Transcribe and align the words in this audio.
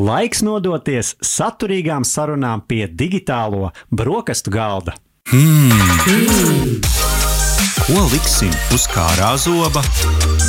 Laiks 0.00 0.40
nodoties 0.40 1.12
saturīgām 1.24 2.06
sarunām 2.08 2.62
pie 2.64 2.86
digitālo 2.88 3.68
brokastu 3.92 4.52
galda. 4.54 4.94
Hmm. 5.28 6.78
Ko 7.84 8.06
liksim 8.08 8.54
uz 8.72 8.86
kārā 8.88 9.34
zoba? 9.42 9.84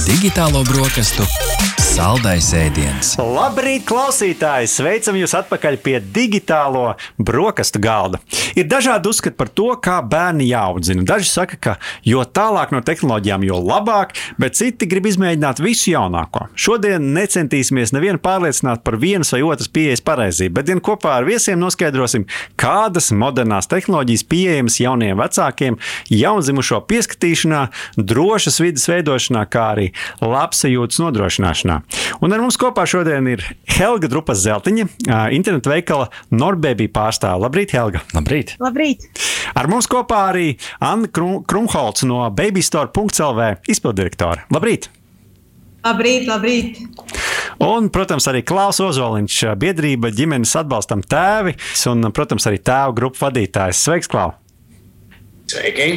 Digitālo 0.07 0.63
brokastu 0.71 1.27
Saldais 1.91 2.46
ēdiens. 2.55 3.17
Labrīt, 3.19 3.83
klausītāji! 3.89 4.69
Sveicam 4.71 5.17
jūs 5.19 5.33
atpakaļ 5.35 5.76
pie 5.83 5.97
digitālo 5.99 6.94
brokastu 7.19 7.81
galda. 7.83 8.21
Ir 8.55 8.69
dažādi 8.71 9.12
uzskati 9.12 9.35
par 9.35 9.49
to, 9.51 9.67
kā 9.83 9.97
bērni 9.99 10.47
jāaudzina. 10.47 11.04
Daži 11.09 11.27
saka, 11.27 11.58
ka 11.59 11.73
jo 12.08 12.23
tālāk 12.23 12.72
no 12.72 12.79
tehnoloģijām, 12.87 13.44
jo 13.44 13.59
labāk, 13.59 14.15
bet 14.40 14.55
citi 14.55 14.87
grib 14.87 15.09
izmēģināt 15.12 15.59
visu 15.59 15.91
jaunāko. 15.91 16.45
Šodien 16.55 17.09
necentīsimies 17.17 17.91
nevienu 17.91 18.23
pārliecināt 18.23 18.85
par 18.88 18.95
vienas 19.02 19.34
vai 19.35 19.44
otras 19.49 19.67
pieejas 19.67 20.03
pareizību, 20.08 20.55
bet 20.62 20.71
gan 20.71 20.80
kopā 20.88 21.17
ar 21.17 21.27
viesiem 21.27 21.59
noskaidrosim, 21.59 22.23
kādas 22.55 23.12
modernās 23.12 23.67
tehnoloģijas 23.72 24.26
pieejamas 24.31 24.80
jauniem 24.80 25.20
vecākiem, 25.20 25.80
jaundzimušo 26.08 26.80
pieskatīšanā, 26.88 27.67
drošas 28.00 28.64
vidas 28.64 28.88
veidošanā, 28.95 29.44
kā 29.52 29.67
arī 29.76 29.92
labsajūtas 30.23 31.03
nodrošināšanā. 31.03 31.80
Un 32.21 32.34
ar 32.35 32.41
mums 32.44 32.58
kopā 32.62 32.85
šodien 32.90 33.27
ir 33.31 33.44
Helga 33.71 34.09
Drupas 34.12 34.41
Zeltiņa, 34.44 34.88
internetu 35.34 35.72
veikala 35.72 36.09
Norbebi 36.34 36.89
pārstāve. 36.94 37.41
Labrīt, 37.45 37.76
Helga! 37.76 38.03
Labrīt! 38.16 38.55
Labrīt! 38.62 39.08
Ar 39.58 39.70
mums 39.72 39.89
kopā 39.91 40.23
arī 40.31 40.48
Anna 40.80 41.09
Krum, 41.12 41.41
Krumholts 41.48 42.05
no 42.08 42.23
babystore.lv 42.36 43.52
izpildirektora. 43.72 44.48
Labrīt! 44.53 44.89
Labrīt, 45.81 46.27
labrīt! 46.30 46.84
Un, 47.62 47.89
protams, 47.94 48.25
arī 48.30 48.44
Klaus 48.45 48.80
Ozoliņš, 48.81 49.38
biedrība 49.61 50.11
ģimenes 50.13 50.53
atbalstam 50.61 51.02
tēvi 51.02 51.55
un, 51.89 52.09
protams, 52.13 52.45
arī 52.50 52.61
tēvu 52.61 52.98
grupu 52.98 53.22
vadītājs. 53.25 53.81
Sveiks, 53.86 54.09
Klau! 54.11 54.31
Sveiki! 55.52 55.89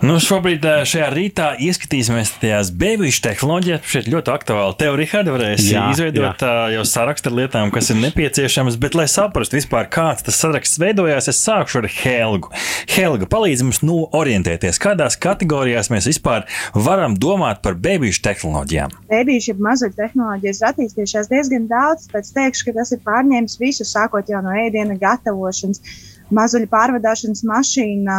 Nu, 0.00 0.14
šobrīd, 0.16 0.64
šajā 0.88 1.06
rītā, 1.12 1.46
ieskatīsimies 1.60 2.30
tajās 2.40 2.70
bēbīšu 2.80 3.20
tehnoloģijās. 3.26 3.82
Šeit 3.84 4.06
ļoti 4.08 4.30
aktuāli. 4.32 4.76
Tev, 4.80 4.94
Rihard, 4.96 5.28
varēs 5.28 5.66
jā, 5.68 5.82
izveidot 5.92 6.40
jā. 6.40 6.52
jau 6.72 6.84
sarakstu 6.88 7.28
ar 7.28 7.34
lietām, 7.36 7.72
kas 7.74 7.90
ir 7.92 7.98
nepieciešamas. 8.00 8.78
Bet, 8.80 8.96
lai 8.96 9.04
saprastu 9.12 9.58
vispār, 9.58 9.90
kāds 9.92 10.24
tas 10.24 10.38
saraksts 10.40 10.80
veidojās, 10.80 11.28
es 11.28 11.42
sākšu 11.44 11.82
ar 11.82 11.88
Helgu. 11.92 12.48
Helga, 12.88 13.28
palīdzi 13.28 13.66
mums 13.66 13.82
nu 13.84 13.98
orientēties, 14.16 14.80
kādās 14.80 15.18
kategorijās 15.20 15.92
mēs 15.92 16.08
vispār 16.08 16.48
varam 16.72 17.18
domāt 17.20 17.60
par 17.60 17.76
bēbīšu 17.76 18.24
tehnoloģijām. 18.24 18.96
Bēbīšu 19.12 19.58
mazuļu 19.60 19.98
tehnoloģijas 20.00 20.62
ir 20.62 20.70
attīstījušās 20.70 21.28
diezgan 21.34 21.68
daudz, 21.68 22.08
tāpēc 22.08 22.32
teikšu, 22.40 22.70
ka 22.70 22.76
tas 22.80 22.96
ir 22.96 23.04
pārņēmis 23.04 23.60
visu, 23.60 23.84
sākot 23.84 24.32
jau 24.32 24.40
no 24.48 24.56
ēdiena 24.64 24.96
gatavošanas, 25.04 25.84
mazuļu 26.32 26.72
pārvadāšanas 26.72 27.44
mašīnā 27.52 28.18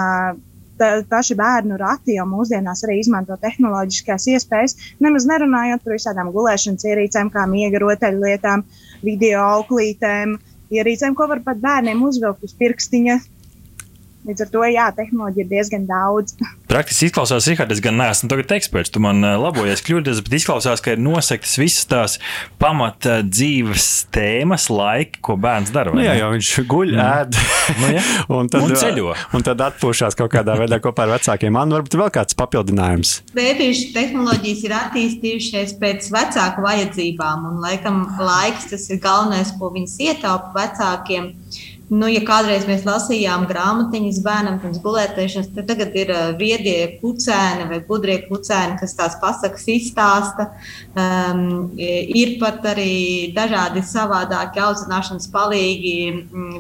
paši 1.10 1.38
bērnu 1.40 1.78
rati 1.80 2.16
jau 2.18 2.28
mūsdienās 2.30 2.84
arī 2.86 3.00
izmanto 3.02 3.38
tehnoloģiskās 3.42 4.28
iespējas, 4.36 4.78
nemaz 5.04 5.28
nerunājot 5.30 5.84
par 5.84 5.98
visādām 5.98 6.32
gulēšanas 6.36 6.88
ierīcēm, 6.88 7.32
kā 7.34 7.46
miega 7.50 7.82
rotaļlietām, 7.84 8.66
video 9.06 9.44
auklītēm, 9.58 10.38
ierīcēm, 10.72 11.18
ko 11.18 11.28
var 11.32 11.44
pat 11.46 11.62
bērniem 11.64 12.02
uzvilkt 12.08 12.48
uz 12.48 12.56
pirkstiņa, 12.60 13.20
Līdz 14.22 14.44
ar 14.46 14.50
to, 14.54 14.62
jā, 14.70 14.84
tehnoloģija 14.94 15.46
ir 15.48 15.50
diezgan 15.50 15.86
daudz. 15.90 16.36
Praktiski 16.72 17.10
izklausās, 17.10 17.48
Rihard, 17.50 17.72
es 17.74 17.82
gan 17.84 17.98
neesmu 17.98 18.30
tagad 18.32 18.54
eksperts, 18.56 18.92
tu 18.94 19.02
man 19.04 19.20
labojies 19.20 19.82
kļūdas, 19.84 20.22
bet 20.24 20.36
izklausās, 20.38 20.84
ka 20.84 20.94
ir 20.94 21.02
nosektas 21.02 21.58
visas 21.60 21.88
tās 21.90 22.18
pamata 22.62 23.18
dzīves 23.26 23.88
tēmas, 24.14 24.70
laiki, 24.72 25.20
ko 25.26 25.36
bērns 25.42 25.74
dara. 25.74 25.92
Nu, 25.96 26.04
jā, 26.06 26.14
jau 26.22 26.30
viņš 26.36 26.52
guļ, 26.70 26.94
mm. 26.94 27.08
ēd 27.08 27.40
nu, 27.82 27.90
jā. 27.98 28.06
un, 28.38 28.52
tad, 28.54 28.68
un 28.68 28.78
ceļo. 28.78 29.18
Un 29.36 29.48
tad 29.48 29.66
atpūšās 29.72 30.18
kaut 30.20 30.32
kādā 30.36 30.56
veidā 30.62 30.80
kopā 30.84 31.08
ar 31.08 31.16
vecākiem. 31.18 31.58
Man 31.58 31.74
varbūt 31.74 31.98
vēl 32.00 32.14
kāds 32.14 32.38
papildinājums. 32.38 33.18
Bēbīšu 33.36 33.92
tehnoloģijas 33.98 34.64
ir 34.70 34.78
attīstījušies 34.84 35.76
pēc 35.82 36.12
vecāku 36.14 36.66
vajadzībām, 36.70 37.50
un 37.52 37.60
laikam 37.66 38.04
laiks 38.22 38.70
tas 38.72 38.88
ir 38.94 39.02
galvenais, 39.04 39.52
ko 39.58 39.74
viņas 39.74 40.00
ietaupa 40.08 40.54
vecākiem. 40.62 41.32
Nu, 41.92 42.08
ja 42.08 42.22
kādreiz 42.24 42.64
mēs 42.70 42.86
lasījām 42.88 43.42
grāmatiņas 43.50 44.22
bērnam 44.24 44.62
pirms 44.62 44.78
gulētiešanas, 44.80 45.50
tad 45.52 45.66
tagad 45.68 45.96
ir 46.00 46.14
viedie 46.40 46.76
kucēni 47.02 47.66
vai 47.68 47.80
gudrie 47.84 48.16
kucēni, 48.30 48.78
kas 48.80 48.96
tās 48.96 49.18
pasakas 49.20 49.68
izstāsta. 49.74 50.46
Um, 50.96 51.74
ir 51.82 52.38
pat 52.40 52.64
arī 52.72 53.34
dažādi 53.36 53.84
savādāki 53.84 54.64
audzināšanas 54.64 55.28
palīgi, 55.36 55.98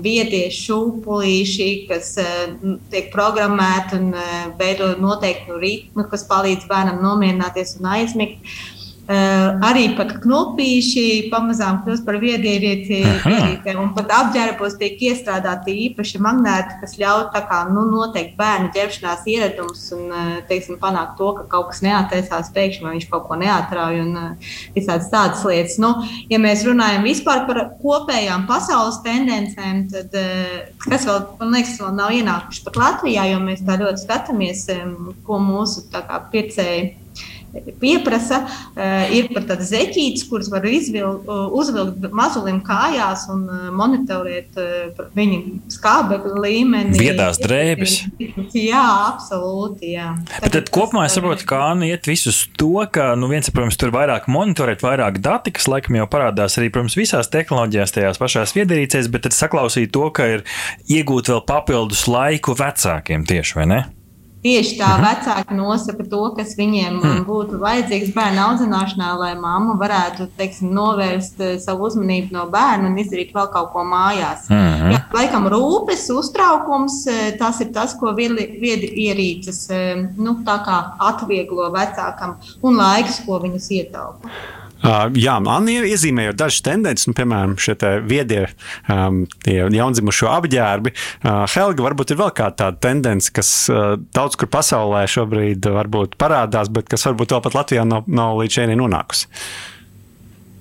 viedie 0.03 0.43
šūpulīši, 0.57 1.69
kas 1.87 2.11
uh, 2.19 2.75
tiek 2.91 3.07
programmēti 3.15 4.01
un 4.01 4.11
uh, 4.11 4.35
veido 4.59 4.91
noteiktu 4.99 5.63
ritmu, 5.63 6.09
kas 6.11 6.27
palīdz 6.27 6.67
bērnam 6.67 6.99
nomierināties 7.07 7.77
un 7.79 7.87
aizmigt. 7.95 8.43
Uh, 8.43 8.80
arī 9.09 9.87
pat 9.97 10.13
knopīši 10.23 11.31
pamazām 11.31 11.81
kļūst 11.83 12.05
par 12.05 12.17
viedierīcēm, 12.21 13.79
un 13.81 13.93
pat 13.95 14.11
apģērbos 14.13 14.77
tiek 14.79 15.01
iestrādāti 15.09 15.73
īpaši 15.87 16.21
magnēti, 16.21 16.77
kas 16.83 16.97
ļauj 17.01 17.25
kā, 17.33 17.61
nu, 17.73 17.85
noteikt 17.89 18.37
bērnu 18.37 18.71
ģērbšanās 18.75 19.25
ieradums 19.31 19.83
un 19.97 20.05
uh, 20.11 20.29
teiksim, 20.47 20.77
panākt 20.81 21.17
to, 21.19 21.31
ka 21.39 21.47
kaut 21.51 21.71
kas 21.71 21.81
neataisās 21.85 22.51
pēkšņi, 22.55 22.85
vai 22.85 22.93
viņš 22.95 23.09
kaut 23.11 23.27
ko 23.27 23.39
neatrauj 23.41 23.99
un 24.03 24.13
uh, 24.21 24.53
visādas 24.77 25.09
tādas 25.11 25.43
lietas. 25.49 25.77
Nu, 25.81 25.93
ja 26.31 26.39
mēs 26.41 26.63
runājam 26.67 27.05
vispār 27.07 27.45
par 27.49 27.63
kopējām 27.81 28.47
pasaules 28.49 29.01
tendencēm, 29.05 29.85
tad 29.91 30.15
kas 30.85 31.05
vēl, 31.09 31.21
man 31.41 31.55
liekas, 31.57 31.77
vēl 31.81 31.93
nav 31.97 32.15
ienākuši 32.15 32.65
pat 32.67 32.81
Latvijā, 32.85 33.27
jo 33.33 33.43
mēs 33.43 33.65
tā 33.67 33.79
ļoti 33.81 34.05
skatāmies, 34.05 34.65
ko 35.25 35.41
mūsu 35.41 35.87
pircēji 36.31 37.00
pieprasa, 37.81 38.43
uh, 38.45 39.13
ir 39.13 39.29
pat 39.33 39.49
tādas 39.51 39.71
zeķītes, 39.73 40.25
kuras 40.29 40.51
var 40.51 40.65
izvilkt, 40.69 41.27
uh, 41.29 41.51
uzvilkt 41.57 42.07
mazulim 42.15 42.61
kājās 42.65 43.27
un 43.33 43.45
uh, 43.49 43.67
monitorēt 43.75 44.57
viņa 45.15 45.39
skābekļa 45.71 46.41
līmeni. 46.45 46.97
Viedās 46.99 47.39
drēbes. 47.41 47.97
Jā, 48.55 48.83
absolūti. 49.11 49.93
Jā. 49.95 50.11
Bet 50.43 50.55
tad 50.55 50.71
kopumā 50.73 51.05
es 51.07 51.15
saprotu, 51.17 51.45
ka 51.49 51.61
Anna 51.71 51.89
iet 51.89 52.07
visus 52.09 52.43
to, 52.59 52.73
ka 52.93 53.11
nu 53.19 53.29
viens, 53.31 53.49
protams, 53.53 53.79
tur 53.79 53.93
vairāk 53.95 54.27
monitorēt, 54.31 54.83
vairāk 54.85 55.21
dati, 55.23 55.53
kas 55.55 55.69
laikam 55.71 55.99
jau 55.99 56.07
parādās 56.11 56.57
arī, 56.59 56.71
protams, 56.73 56.97
visās 56.99 57.31
tehnoloģijās, 57.33 57.95
tajās 57.95 58.21
pašās 58.21 58.55
viedierīcēs, 58.57 59.09
bet 59.11 59.27
tad 59.27 59.37
saklausīt 59.37 59.93
to, 59.95 60.07
ka 60.15 60.29
ir 60.37 60.45
iegūt 60.91 61.31
vēl 61.31 61.43
papildus 61.47 62.07
laiku 62.11 62.55
vecākiem 62.57 63.27
tieši, 63.29 63.59
vai 63.59 63.67
ne? 63.71 63.81
Tieši 64.41 64.77
tā 64.79 64.87
mhm. 64.95 65.03
vecāki 65.05 65.55
nosaka 65.57 66.05
to, 66.09 66.21
kas 66.37 66.55
viņiem 66.57 66.95
mm. 66.97 67.19
būtu 67.27 67.59
vajadzīgs 67.61 68.13
bērnu 68.15 68.41
audzināšanā, 68.41 69.11
lai 69.19 69.33
mamma 69.37 69.75
varētu 69.77 70.31
teiksim, 70.37 70.71
novērst 70.73 71.43
eh, 71.45 71.51
savu 71.61 71.85
uzmanību 71.89 72.33
no 72.33 72.47
bērna 72.49 72.89
un 72.89 72.97
izdarīt 72.97 73.35
vēl 73.35 73.51
kaut 73.53 73.69
ko 73.75 73.83
mājās. 73.85 74.47
Mm 74.49 74.63
-hmm. 74.63 74.95
Jā, 74.95 75.01
laikam 75.13 75.45
rūpes, 75.53 76.07
uztraukums, 76.15 77.05
eh, 77.07 77.37
tas 77.37 77.61
ir 77.61 77.69
tas, 77.73 77.93
ko 77.99 78.15
viedi 78.17 78.89
ierīces 79.05 79.61
eh, 79.69 80.07
nu, 80.17 80.39
atvieglo 81.11 81.69
vecākam 81.77 82.35
un 82.61 82.81
laiks, 82.81 83.21
ko 83.25 83.39
viņas 83.45 83.69
ietaupa. 83.77 84.29
Uh, 84.81 85.11
jā, 85.13 85.35
man 85.43 85.67
iezīmējot 85.69 86.39
dažas 86.41 86.63
tendences, 86.65 87.05
nu, 87.09 87.13
piemēram, 87.17 87.53
šie 87.61 87.75
viedie 88.09 88.47
um, 88.89 89.23
jaundzimušo 89.45 90.29
apģērbi. 90.31 90.93
Uh, 91.21 91.43
Helga, 91.53 91.85
varbūt 91.85 92.15
ir 92.15 92.21
vēl 92.21 92.31
kāda 92.37 92.57
tāda 92.63 92.81
tendence, 92.87 93.29
kas 93.33 93.51
uh, 93.69 93.93
daudz 94.15 94.39
kur 94.41 94.49
pasaulē 94.49 95.03
šobrīd 95.11 95.69
varbūt 95.69 96.17
parādās, 96.21 96.71
bet 96.73 96.89
kas 96.89 97.05
varbūt 97.09 97.35
vēl 97.35 97.43
pat 97.45 97.59
Latvijā 97.59 97.85
nav, 97.85 98.09
nav 98.09 98.41
līdz 98.41 98.57
šeit 98.57 98.73
nonākusi. 98.79 99.29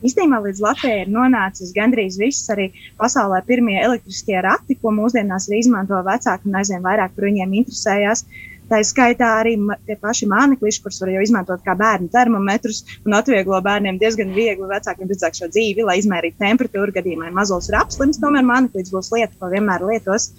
Īstenībā 0.05 0.39
līdz 0.45 0.61
Latvijai 0.65 1.01
ir 1.03 1.11
nonācis 1.13 1.75
gandrīz 1.77 2.17
viss 2.21 2.49
arī 2.53 2.71
pasaulē 3.01 3.43
pirmie 3.49 3.77
elektriskie 3.83 4.39
rati, 4.45 4.77
ko 4.81 4.93
mūsdienās 4.97 5.49
arī 5.51 5.61
izmanto 5.61 5.99
vecāki 6.07 6.49
un 6.49 6.57
aizvien 6.61 6.85
vairāk 6.85 7.13
par 7.17 7.29
viņiem 7.29 7.59
interesējās. 7.61 8.25
Tā 8.71 8.79
ir 8.79 8.87
skaitā 8.87 9.29
arī 9.41 9.57
tie 9.89 9.97
paši 9.99 10.29
mānekliši, 10.31 10.83
kurus 10.85 11.01
var 11.03 11.11
jau 11.11 11.23
izmantot 11.25 11.65
kā 11.67 11.75
bērnu 11.79 12.07
termometrus 12.13 12.85
un 13.03 13.17
atvieglo 13.19 13.59
bērniem 13.67 13.99
diezgan 13.99 14.31
viegli 14.37 14.69
vecākiem 14.71 15.11
redzēt 15.11 15.41
šo 15.41 15.49
dzīvi, 15.51 15.87
lai 15.89 15.99
izmērītu 15.99 16.39
temperatūru 16.39 16.95
gadījumā, 16.95 17.31
ja 17.31 17.37
mazulis 17.41 17.71
ir 17.73 17.81
apslims, 17.81 18.21
tomēr 18.23 18.47
māneklīds 18.47 18.95
būs 18.95 19.11
lieta, 19.17 19.35
ko 19.41 19.51
vienmēr 19.51 19.83
lietos. 19.91 20.31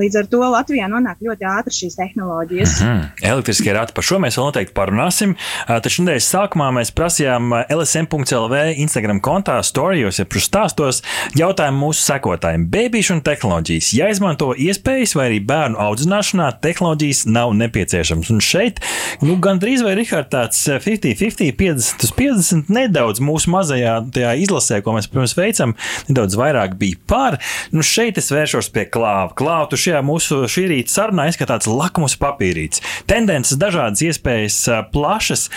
Līdz 0.00 0.16
ar 0.22 0.28
to 0.32 0.38
Latvijā 0.40 0.86
nonāk 0.88 1.20
ļoti 1.20 1.44
ātri 1.44 1.74
šīs 1.76 1.98
tehnoloģijas. 1.98 2.78
Mm 2.80 2.86
-hmm. 2.88 3.28
Elektriskie 3.28 3.72
rati 3.76 3.92
par 3.92 4.04
šo 4.04 4.16
mēs 4.22 4.38
vēl 4.38 4.46
noteikti 4.48 4.72
parunāsim. 4.74 5.34
Taču 5.68 6.02
nedēļas 6.02 6.28
sākumā 6.32 6.70
mēs 6.72 6.92
prasījām 6.96 7.52
LSM.CLV 7.68 8.72
Instagram 8.80 9.20
kontā, 9.20 9.62
storijos, 9.62 10.18
ja 10.18 10.24
stāstos 10.24 11.02
jautājumu 11.36 11.86
mūsu 11.86 12.00
sekotājiem. 12.08 12.64
Bēbīšu 12.72 13.12
un 13.12 13.20
tehnoloģijas. 13.20 13.92
Ja 13.92 14.08
izmanto 14.08 14.54
iespējas 14.56 15.14
vai 15.14 15.26
arī 15.28 15.40
bērnu 15.44 15.76
audzināšanā, 15.78 16.48
tehnoloģijas 16.60 17.26
nav 17.26 17.52
nepieciešams. 17.52 18.30
Un 18.30 18.40
šeit 18.40 18.80
nu, 19.20 19.36
gandrīz 19.36 19.84
vai 19.84 19.94
Rihard 19.94 20.32
tāds 20.32 20.68
50-50, 20.68 21.52
50 21.52 22.04
uz 22.04 22.12
50 22.16 22.72
nedaudz 22.72 23.20
mūsu 23.20 23.50
mazajā 23.50 24.00
izlasē, 24.40 24.80
ko 24.82 24.96
mēs, 24.96 25.10
protams, 25.12 25.36
veicam, 25.36 25.76
nedaudz 26.08 26.36
vairāk 26.36 26.74
bija 26.80 26.96
par. 27.06 27.38
Nu, 27.70 27.82
šeit 27.82 28.18
es 28.18 28.32
vēršos 28.32 28.72
pie 28.72 28.88
klāva. 28.88 29.34
Klāva 29.36 29.68
šajā 29.82 30.02
mūsu 30.06 30.42
šī 30.50 30.66
rīta 30.70 30.94
sarunā 30.94 31.26
izskatās 31.30 31.68
lakmus 31.70 32.16
papīrīts. 32.20 32.82
Tendences 33.10 33.58
dažādas, 33.60 34.02
iespējas 34.06 34.58
plašas. 34.94 35.48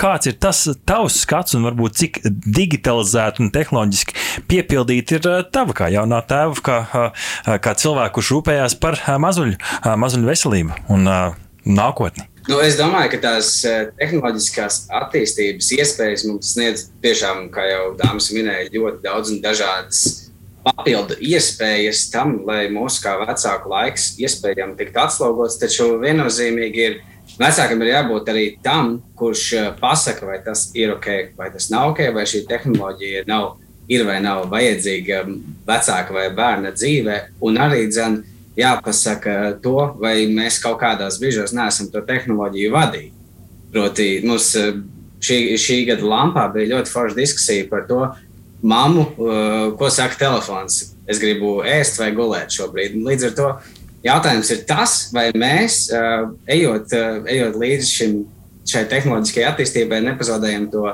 Kāds 0.00 0.30
ir 0.30 0.38
tas 0.42 0.64
tavs 0.88 1.20
skats 1.24 1.56
un 1.58 1.66
varbūt 1.68 2.00
cik 2.00 2.20
digitalizēta 2.26 3.44
un 3.44 3.52
tehnoloģiski 3.54 4.16
piepildīta 4.50 5.18
ir 5.18 5.28
tava 5.54 5.76
kā 5.76 5.90
jaunā 5.92 6.22
tēva, 6.30 6.64
kā, 6.64 6.80
kā 7.62 7.76
cilvēku, 7.82 8.18
kurš 8.18 8.34
rūpējās 8.36 8.76
par 8.82 8.98
mazuļu, 9.22 9.56
mazuļu 10.00 10.30
veselību 10.30 10.82
un 10.96 11.08
nākotni? 11.70 12.26
Nu, 12.48 12.56
es 12.64 12.78
domāju, 12.78 13.12
ka 13.12 13.18
tās 13.22 13.50
tehnoloģiskās 14.00 14.86
attīstības 14.96 15.68
iespējas 15.76 16.24
mums 16.26 16.54
sniedz 16.54 16.86
tiešām, 17.04 17.50
kā 17.54 17.66
jau 17.68 17.84
dāmas 18.00 18.30
minēja, 18.34 18.72
ļoti 18.74 19.04
daudz 19.04 19.34
un 19.34 19.42
dažādas 19.44 20.29
papildu 20.64 21.16
iespējas 21.24 22.06
tam, 22.12 22.40
lai 22.48 22.66
mūsu 22.72 23.02
kā 23.04 23.16
vecāku 23.22 23.70
laiks 23.72 24.12
iespējami 24.20 24.76
tiktu 24.78 25.00
atslogots. 25.02 25.58
Taču 25.60 25.94
viennozīmīgi 26.02 26.84
ir 26.86 26.98
vecākam 27.40 27.82
ir 27.84 27.92
jābūt 27.94 28.30
arī 28.32 28.44
tam, 28.64 28.98
kurš 29.18 29.44
eh, 29.56 29.70
pasaka, 29.80 30.28
vai 30.28 30.40
tas 30.44 30.68
ir 30.76 30.94
ok, 30.96 31.36
vai 31.38 31.50
tas 31.54 31.70
nav 31.72 31.94
ok, 31.94 32.10
vai 32.14 32.26
šī 32.28 32.44
tehnoloģija 32.50 33.24
nav, 33.30 33.54
ir 33.90 34.04
vai 34.06 34.18
nav 34.22 34.46
vajadzīga 34.52 35.22
vecāka 35.68 36.16
vai 36.16 36.28
bērna 36.34 36.74
dzīvē. 36.76 37.20
Un 37.46 37.60
arī 37.60 37.86
dzen, 37.90 38.20
jāpasaka 38.58 39.56
to, 39.62 39.92
vai 40.02 40.26
mēs 40.28 40.60
kaut 40.62 40.80
kādās 40.82 41.20
brīžos 41.22 41.54
neesam 41.56 41.88
to 41.92 42.02
tehnoloģiju 42.04 42.74
vadījuši. 42.74 43.16
Proti, 43.70 44.08
mums 44.26 44.50
eh, 44.58 44.74
šī, 45.22 45.38
šī 45.60 45.84
gada 45.92 46.08
lampā 46.10 46.48
bija 46.54 46.74
ļoti 46.74 46.92
forša 46.92 47.16
diskusija 47.16 47.68
par 47.70 47.86
to, 47.88 48.02
mammu, 48.62 49.04
uh, 49.16 49.76
ko 49.78 49.90
saka 49.92 50.18
telefons. 50.20 50.94
Es 51.10 51.20
gribu 51.22 51.60
ēst 51.66 52.00
vai 52.00 52.10
gulēt 52.16 52.52
šobrīd. 52.54 52.98
Līdz 53.06 53.28
ar 53.30 53.36
to 53.38 53.48
jautājums 54.04 54.50
ir 54.54 54.64
tas, 54.68 54.98
vai 55.14 55.30
mēs, 55.36 55.86
uh, 55.94 56.28
ejot, 56.50 56.92
uh, 56.96 57.22
ejot 57.30 57.56
līdz 57.60 57.88
šim, 57.88 58.18
šai 58.70 58.84
tehnoloģiskajai 58.90 59.48
attīstībai, 59.50 60.02
nepazaudējam 60.04 60.68
to 60.72 60.84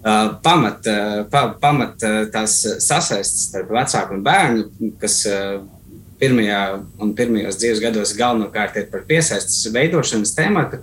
pamat, 0.00 0.86
pa, 1.28 1.42
pamat 1.60 2.00
tās 2.32 2.54
sasaistes 2.80 3.50
starp 3.50 3.68
vecāku 3.76 4.16
un 4.16 4.22
bērnu, 4.24 4.92
kas 4.98 5.18
pirmajā 6.20 6.60
un 7.04 7.12
pirmajos 7.16 7.58
dzīves 7.60 7.82
gados 7.84 8.14
galvenokārt 8.16 8.78
ir 8.80 8.86
par 8.88 9.04
piesaistes 9.08 9.68
veidošanas 9.74 10.32
tēmatu. 10.36 10.80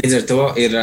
Līdz 0.00 0.16
ar 0.16 0.24
to 0.30 0.46
ir 0.60 0.78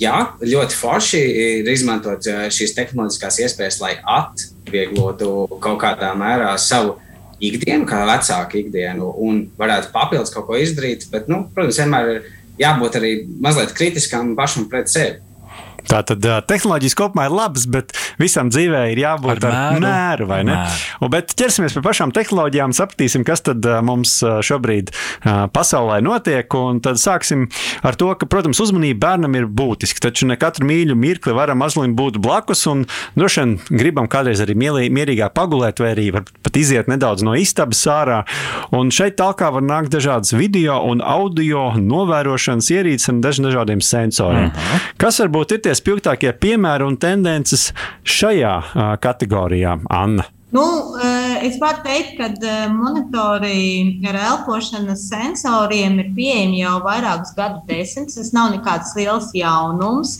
jā, 0.00 0.18
ļoti 0.42 0.78
forši 0.78 1.22
ir 1.44 1.70
izmantot 1.72 2.26
eh, 2.30 2.46
šīs 2.54 2.74
tehnoloģiskās 2.76 3.40
iespējas, 3.44 3.80
lai 3.82 3.94
atvieglotu 4.02 5.46
kaut 5.62 5.80
kādā 5.82 6.12
mērā 6.18 6.54
savu 6.60 6.98
ikdienu, 7.44 7.86
kā 7.88 8.04
vecāku 8.08 8.62
ikdienu, 8.62 9.10
un 9.26 9.44
varētu 9.58 9.92
papildus 9.94 10.32
kaut 10.34 10.48
ko 10.48 10.58
izdarīt. 10.60 11.08
Bet, 11.12 11.28
nu, 11.30 11.44
protams, 11.54 11.80
vienmēr 11.82 12.10
ir 12.14 12.26
jābūt 12.60 12.98
arī 13.00 13.14
mazliet 13.42 13.74
kritiskam 13.76 14.34
pašam 14.38 14.68
pret 14.70 14.90
sevi. 14.92 15.20
Tā 15.84 16.00
tad 16.08 16.24
tehnoloģijas 16.48 16.96
kopumā 16.96 17.26
ir 17.28 17.34
labas, 17.36 17.66
bet 17.68 17.92
visam 18.20 18.50
dzīvē 18.52 18.84
ir 18.92 19.02
jābūt 19.04 19.44
ar, 19.44 19.54
ar 19.54 19.80
mēru, 19.80 19.84
mēru 19.86 20.28
vai 20.30 20.40
ne? 20.46 20.58
Un, 21.00 21.10
bet 21.12 21.34
ķersimies 21.38 21.76
pie 21.76 21.82
pašām 21.84 22.12
tehnoloģijām, 22.14 22.74
sapratīsim, 22.76 23.24
kas 23.26 23.44
tad 23.46 23.66
mums 23.84 24.16
šobrīd 24.22 24.92
pasaulē 25.54 26.00
notiek. 26.04 26.54
Un 26.54 26.80
tad 26.84 27.00
sāksim 27.00 27.48
ar 27.82 27.98
to, 27.98 28.10
ka, 28.18 28.28
protams, 28.30 28.60
uzmanība 28.62 29.00
bērnam 29.08 29.34
ir 29.38 29.46
būtiska. 29.46 30.06
Taču 30.08 30.28
ne 30.30 30.38
katru 30.40 30.68
mīļu 30.68 30.96
mirkli 30.98 31.34
varam 31.36 31.60
mazliet 31.62 31.94
būt 31.96 32.20
blakus. 32.22 32.66
Un 32.70 32.86
droši 33.18 33.42
vien 33.42 33.56
gribam 33.68 34.08
kādreiz 34.10 34.42
arī 34.44 34.56
mierīgāk 34.58 35.34
pagulēt, 35.36 35.82
vai 35.82 35.92
arī 35.94 36.10
pat 36.14 36.56
iziet 36.60 36.88
nedaudz 36.90 37.24
no 37.26 37.34
istabas 37.38 37.82
ārā. 37.90 38.22
Un 38.74 38.92
šeit 38.94 39.18
tālāk 39.20 39.44
var 39.54 39.64
nākt 39.64 39.92
dažādas 39.94 40.34
video 40.36 40.80
un 40.88 41.02
audio 41.04 41.70
novērošanas 41.78 42.70
ierīces 42.74 43.10
un 43.12 43.20
dažādiem 43.24 43.82
sensoriem. 43.82 44.46
Uh 44.46 44.52
-huh. 44.54 44.88
Kas 44.96 45.20
varbūt 45.20 45.54
ir 45.54 45.60
tie 45.64 45.74
spilgtākie 45.74 46.32
piemēri 46.32 46.86
un 46.86 46.96
tendences 46.96 47.72
šajā 48.04 48.54
kategorijā, 49.02 49.78
Anna? 49.90 50.28
Nu, 50.54 50.94
es 51.42 51.56
varu 51.58 51.80
teikt, 51.82 52.12
ka 52.14 52.28
monitori 52.70 53.98
ar 54.06 54.18
elpošanas 54.20 55.08
sensoriem 55.08 55.96
ir 55.98 56.12
pieejami 56.14 56.60
jau 56.60 56.76
vairākus 56.84 57.32
gadu 57.34 57.64
desmitus. 57.66 58.20
Tas 58.20 58.30
nav 58.36 58.52
nekāds 58.52 58.92
liels 58.94 59.32
jaunums. 59.34 60.12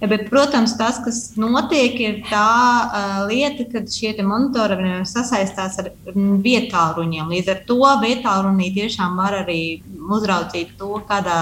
Bet, 0.00 0.26
protams, 0.32 0.74
tas, 0.80 0.98
kas 1.04 1.20
notiek, 1.38 1.94
ir 2.02 2.18
tā 2.26 2.48
uh, 2.48 3.20
lieta, 3.30 3.68
ka 3.70 3.84
šie 3.86 4.16
monitori 4.26 5.04
sasaistās 5.06 5.78
ar 5.84 5.92
vietāluņiem. 6.16 7.30
Līdz 7.36 7.52
ar 7.54 7.62
to 7.70 7.78
vietālunī 8.02 8.72
tiešām 8.74 9.14
var 9.22 9.44
arī 9.44 9.60
uzraudzīt 9.86 10.74
to, 10.80 10.98
kādā 11.06 11.38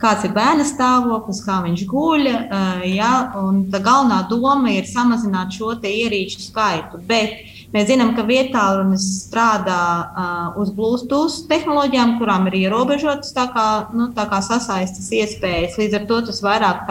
kāds 0.00 0.24
ir 0.26 0.34
bērna 0.36 0.64
stāvoklis, 0.66 1.42
kā 1.44 1.60
viņš 1.64 1.84
guļ. 1.90 2.28
Eh, 2.30 2.84
ja, 2.96 3.12
galvenā 3.84 4.22
doma 4.30 4.72
ir 4.72 4.88
samazināt 4.88 5.54
šo 5.56 5.74
ierīču 5.76 6.40
skaitu. 6.42 7.00
Bet 7.08 7.44
mēs 7.74 7.88
zinām, 7.90 8.14
ka 8.16 8.24
vietā 8.26 8.64
runas 8.78 9.04
strādā 9.28 9.82
uh, 10.10 10.58
uz 10.60 10.72
Bluetooth 10.74 11.44
tehnoloģijām, 11.50 12.16
kurām 12.18 12.48
ir 12.50 12.58
ierobežotas 12.64 13.30
kā, 13.36 13.68
nu, 13.94 14.10
kā 14.16 14.40
sasaistes 14.42 15.12
iespējas. 15.14 15.78
Līdz 15.78 16.00
ar 16.00 16.08
to 16.10 16.20
tas 16.30 16.42
vairāk 16.42 16.82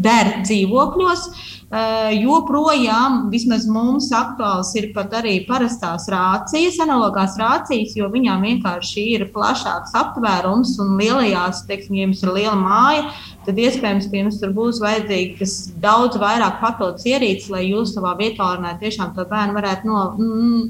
der 0.00 0.40
dzīvokļos. 0.42 1.26
Eh, 1.70 2.16
joprojām, 2.18 3.28
vismaz 3.30 3.62
mums, 3.70 4.08
aktuāls 4.10 4.72
ir 4.74 4.88
pat 4.90 5.12
arī 5.20 5.36
parastās 5.46 6.08
rācijas, 6.10 6.80
analogās 6.82 7.36
rācijas, 7.38 7.92
jo 7.94 8.08
viņām 8.10 8.42
vienkārši 8.42 9.04
ir 9.12 9.24
plašāks 9.30 9.94
aptvērums 10.00 10.72
un 10.82 10.96
lielajās, 10.98 11.60
teiksim, 11.68 11.94
ja 11.94 12.08
jums 12.08 12.24
ir 12.24 12.32
liela 12.34 12.56
māja, 12.58 13.04
tad 13.46 13.62
iespējams, 13.62 14.10
ka 14.10 14.18
jums 14.18 14.40
tur 14.42 14.50
būs 14.56 14.82
vajadzīgas 14.82 15.54
daudz 15.78 16.18
vairāk 16.18 16.58
papildus 16.58 17.06
ierīces, 17.06 17.52
lai 17.54 17.62
jūs 17.68 17.94
savā 17.94 18.16
vietā 18.18 18.50
tiešām 18.82 19.14
to 19.14 19.28
bērnu 19.30 19.54
varētu 19.54 19.86
no, 19.86 20.02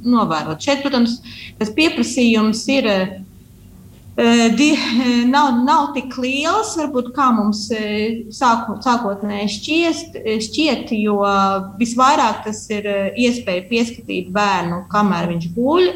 novērot. 0.04 0.60
Šeit, 0.60 0.84
protams, 0.84 1.22
tas 1.56 1.72
pieprasījums 1.80 2.66
ir 2.76 2.92
di, 4.56 4.74
nav, 5.26 5.54
nav 5.64 5.92
tik 5.94 6.16
liels, 6.20 6.74
varbūt 6.76 7.12
kā 7.16 7.30
mums 7.32 7.62
sāku, 8.36 8.76
sākotnēji 8.84 9.52
šķiest, 9.54 10.20
šķiet, 10.46 10.92
jo 11.00 11.16
visvairāk 11.80 12.44
tas 12.44 12.60
ir 12.74 12.88
iespēja 13.16 13.64
pieskatīt 13.70 14.30
bērnu, 14.34 14.84
kamēr 14.92 15.32
viņš 15.32 15.50
guļ. 15.56 15.90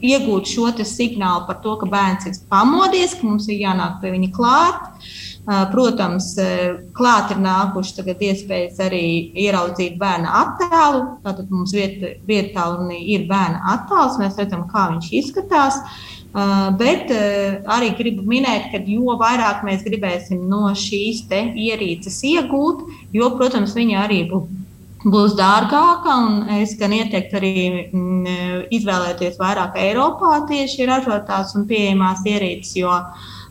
Iegūt 0.00 0.48
šo 0.48 0.70
signālu 0.88 1.44
par 1.46 1.58
to, 1.60 1.76
ka 1.76 1.86
bērns 1.86 2.26
ir 2.26 2.38
pamodies, 2.48 3.18
ka 3.18 3.26
mums 3.28 3.50
ir 3.52 3.60
jānāk 3.60 4.00
pie 4.00 4.14
viņa 4.14 4.30
klāt. 4.32 4.86
Protams, 5.72 6.32
klāt 6.96 7.32
ir 7.34 7.40
nākuši 7.42 7.96
tagad 7.98 8.22
iespējas 8.22 8.80
arī 8.84 9.04
ieraudzīt 9.44 9.98
bērna 10.00 10.32
attēlu. 10.40 11.02
Tātad 11.24 11.52
mums 11.52 11.74
vietā 11.76 12.14
viet 12.28 12.56
ir 12.56 13.26
bērna 13.28 13.60
attēls, 13.74 14.18
mēs 14.22 14.40
redzam, 14.40 14.64
kā 14.72 14.88
viņš 14.94 15.12
izskatās. 15.20 15.80
Uh, 15.80 16.19
bet 16.78 17.10
uh, 17.10 17.58
arī 17.74 17.90
gribu 17.98 18.22
minēt, 18.30 18.70
ka 18.70 18.78
jo 18.86 19.16
vairāk 19.18 19.64
mēs 19.66 19.82
gribēsim 19.82 20.44
no 20.50 20.70
šīs 20.78 21.24
ierīces 21.30 22.20
iegūt, 22.22 22.84
jo, 23.12 23.30
protams, 23.34 23.74
viņa 23.74 24.04
arī 24.04 24.22
būs 24.30 25.34
dārgāka. 25.38 26.14
Es 26.60 26.76
gan 26.78 26.94
ieteiktu 26.94 27.40
arī 27.40 27.52
mm, 27.90 28.70
izvēlēties 28.70 29.40
vairāk 29.40 29.78
Eiropā 29.80 30.44
tieši 30.50 30.86
ražotās 30.86 31.56
un 31.58 31.66
pieejamās 31.70 32.24
ierīces, 32.26 32.76
jo 32.78 32.94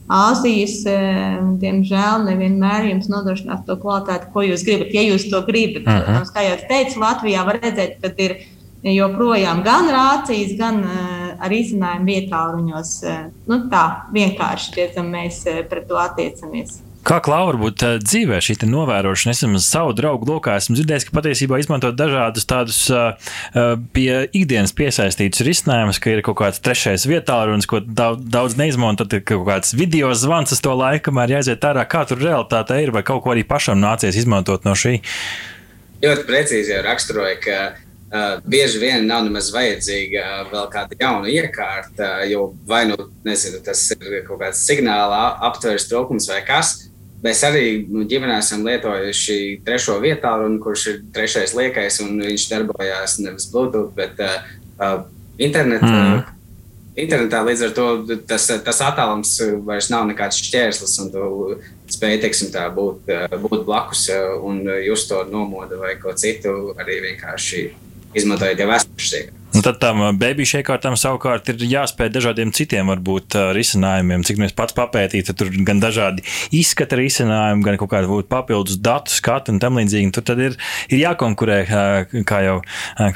Āzijas, 0.10 0.80
diemžēl, 1.62 2.24
nevienmēr 2.26 2.88
jums 2.88 3.12
nodrošinās 3.12 3.60
to 3.68 3.76
kvalitāti, 3.78 4.32
ko 4.34 4.42
jūs 4.42 4.64
gribat. 4.66 4.90
Ja 4.96 5.04
jūs 5.06 5.28
to 5.30 5.44
gribat, 5.46 5.86
uh 5.86 6.08
-huh. 6.08 6.32
kā 6.34 6.46
jau 6.48 6.56
teicu, 6.70 7.00
Latvijā 7.04 7.44
var 7.46 7.60
redzēt, 7.62 8.02
ka 8.02 8.10
ir 8.18 8.40
joprojām 8.84 9.62
gan 9.64 9.86
rācijas, 9.86 10.58
gan 10.58 10.82
uh, 10.82 11.19
ar 11.40 11.56
izcinājumu 11.56 12.12
vietā 12.12 12.44
ruņos. 12.54 12.94
Uh, 13.06 13.26
nu, 13.50 13.64
tā 13.72 13.86
vienkārši 14.16 14.78
tiecam, 14.78 15.10
mēs 15.16 15.42
uh, 15.48 15.64
pret 15.70 15.90
to 15.90 16.00
attiecamies. 16.00 16.80
Kā 17.10 17.18
klāva 17.24 17.54
varbūt 17.54 17.84
dzīvē 18.04 18.38
šī 18.44 18.58
novērošana? 18.68 19.32
Es 19.32 19.40
esmu 19.42 19.62
savu 19.64 19.94
draugu 19.96 20.28
lokā, 20.28 20.58
esmu 20.60 20.76
dzirdējis, 20.76 21.06
ka 21.08 21.16
patiesībā 21.16 21.60
izmantot 21.62 21.96
dažādus 21.98 22.46
tādus 22.50 22.80
pie 23.96 24.10
ikdienas 24.36 24.76
piesaistītus 24.76 25.46
risinājumus, 25.48 26.02
ka 26.04 26.12
ir 26.12 26.22
kaut 26.28 26.38
kāds 26.42 26.60
trešais 26.62 27.08
vietā, 27.10 27.40
runas, 27.48 27.70
ko 27.72 27.80
daudz, 27.82 28.20
daudz 28.30 28.60
neizmanto, 28.60 29.08
tad 29.08 29.22
ir 29.22 29.26
kaut 29.32 29.48
kāds 29.48 29.74
video 29.80 30.12
zvans 30.12 30.54
uz 30.54 30.62
to 30.62 30.76
laiku, 30.76 31.08
kamēr 31.08 31.40
jāiziet 31.40 31.66
ārā, 31.72 31.88
kā 31.90 32.04
tur 32.10 32.20
realitāte 32.22 32.78
ir, 32.84 32.92
vai 32.94 33.06
kaut 33.08 33.24
ko 33.24 33.34
arī 33.34 33.48
pašam 33.48 33.80
nācies 33.80 34.20
izmantot 34.20 34.68
no 34.68 34.76
šī. 34.78 35.00
Ļoti 36.04 36.28
precīzi 36.28 36.76
jau 36.76 36.84
raksturoja, 36.84 37.40
ka 37.42 37.62
bieži 38.46 38.80
vien 38.82 39.06
nav 39.06 39.22
nemaz 39.28 39.52
vajadzīga 39.54 40.22
uh, 40.24 40.38
vēl 40.50 40.70
kāda 40.74 40.98
jauna 40.98 41.30
iekārta, 41.30 42.08
uh, 42.08 42.24
jo 42.26 42.48
vai 42.66 42.88
nu 42.90 42.96
nezinu, 43.26 43.60
tas 43.62 43.84
ir 43.94 44.24
kaut 44.26 44.42
kāds 44.42 44.64
signāla 44.66 45.36
aptveres 45.46 45.86
trūkums 45.90 46.30
vai 46.32 46.40
kas. 46.48 46.90
Mēs 47.22 47.44
arī 47.44 47.84
nu, 47.86 48.06
ģimenē 48.10 48.40
esam 48.40 48.64
lietojuši 48.66 49.60
trešo 49.68 50.00
vietu, 50.02 50.32
kurš 50.64 50.86
ir 50.88 51.00
trešais 51.14 51.54
liekais, 51.54 52.00
un 52.02 52.16
viņš 52.24 52.46
darbojās 52.50 53.18
nevis 53.22 53.50
Bluetooth, 53.52 53.92
bet 53.94 54.18
uh, 54.24 55.04
internetā. 55.38 55.90
Mm. 55.94 56.24
Internetā 57.00 57.44
līdz 57.46 57.62
ar 57.68 57.76
to 57.76 57.86
tas, 58.28 58.48
tas 58.66 58.80
attālums 58.84 59.36
vairs 59.68 59.92
nav 59.94 60.08
nekāds 60.10 60.40
šķērslis, 60.42 60.96
un 61.04 61.12
tu 61.14 61.28
spēj 61.94 62.18
teiksim, 62.26 62.50
tā, 62.52 62.66
būt, 62.74 63.06
būt 63.46 63.62
blakus 63.70 64.08
un 64.44 64.66
just 64.84 65.08
to 65.12 65.22
nomodu 65.30 65.78
vai 65.80 65.94
ko 66.02 66.12
citu 66.18 66.74
arī 66.82 66.98
vienkārši 67.06 67.62
izmantojot 68.18 68.64
jau 68.64 68.72
esošas 68.76 69.20
iekārtas. 69.20 69.40
Un 69.50 69.64
tad 69.66 69.80
tam 69.82 70.02
uh, 70.04 70.12
bebīšu 70.14 70.60
iekārtām 70.60 70.94
savukārt 71.00 71.50
ir 71.50 71.64
jāspēj 71.72 72.12
dažādiem 72.14 72.52
citiem 72.54 72.92
varbūt 72.92 73.34
uh, 73.36 73.48
risinājumiem. 73.58 74.22
Cik 74.28 74.38
mēs 74.44 74.54
pats 74.56 74.76
papētījām, 74.78 75.34
tur 75.40 75.50
gan 75.66 75.82
dažādi 75.82 76.24
izskata 76.56 77.00
risinājumi, 77.00 77.66
gan 77.66 77.80
kaut 77.82 77.90
kāda 77.92 78.20
papildus 78.30 78.78
datu 78.78 79.14
skatu 79.14 79.56
un 79.56 79.60
tam 79.64 79.80
līdzīgi. 79.82 80.14
Tur 80.14 80.28
tad 80.30 80.44
ir, 80.46 80.58
ir 80.94 81.02
jākonkurē, 81.02 81.60
uh, 81.66 82.22
kā 82.30 82.44
jau, 82.46 82.60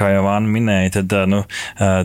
kā 0.01 0.09
jau 0.15 0.25
Anna 0.33 0.50
minēja, 0.57 0.97
tad 0.97 1.15
nu, 1.29 1.43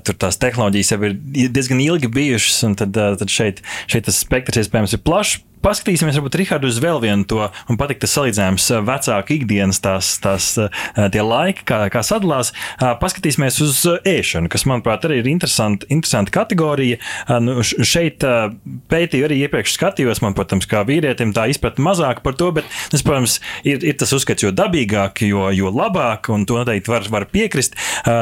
tur 0.05 0.17
tās 0.21 0.39
tehnoloģijas 0.43 0.93
jau 0.93 1.01
ir 1.09 1.17
diezgan 1.49 1.81
ilgi 1.83 2.11
bijušas, 2.13 2.61
un 2.69 2.77
tad, 2.79 2.95
tad 2.95 3.33
šeit, 3.33 3.65
šeit 3.89 4.07
tas 4.09 4.21
spektrs 4.23 4.67
iespējams 4.67 4.99
ir 4.99 5.05
plašs. 5.09 5.39
Paskatīsimies, 5.59 6.15
varbūt, 6.19 6.37
Rihardu, 6.39 6.69
uz 6.71 6.79
vēl 6.83 7.01
vienu 7.03 7.27
to, 7.27 7.41
un 7.71 7.79
patīk 7.81 7.99
tas 8.03 8.13
salīdzinājums 8.15 8.67
eh, 8.71 8.83
vecāku 8.87 9.35
ikdienas, 9.35 9.81
tās, 9.83 10.11
tās 10.23 10.53
eh, 10.63 10.85
tie 11.11 11.25
laiki, 11.25 11.65
kā, 11.67 11.81
kā 11.91 12.03
sadalās. 12.07 12.53
Eh, 12.79 12.93
paskatīsimies 13.01 13.59
uz 13.65 13.81
ēšanu, 14.07 14.51
kas, 14.53 14.67
manuprāt, 14.71 15.09
arī 15.09 15.19
ir 15.23 15.31
interesanta, 15.33 15.89
interesanta 15.91 16.35
kategorija. 16.35 17.01
Nu, 17.43 17.59
šeit 17.63 18.23
pētīju 18.91 19.27
arī 19.27 19.41
iepriekš 19.45 19.75
skatījos, 19.75 20.21
man, 20.23 20.37
protams, 20.37 20.69
kā 20.71 20.85
vīrietim 20.87 21.33
tā 21.37 21.49
izpratne 21.51 21.85
mazāk 21.85 22.23
par 22.25 22.37
to, 22.39 22.51
bet, 22.55 22.69
es, 22.95 23.03
protams, 23.07 23.39
ir, 23.67 23.83
ir 23.83 23.99
tas 23.99 24.15
uzskats, 24.15 24.45
jo 24.47 24.53
dabīgāk, 24.55 25.25
jo, 25.27 25.49
jo 25.55 25.73
labāk, 25.75 26.31
un 26.35 26.47
to 26.49 26.59
noteikti 26.61 26.93
var, 26.93 27.07
var 27.13 27.29
piekrist. 27.33 27.77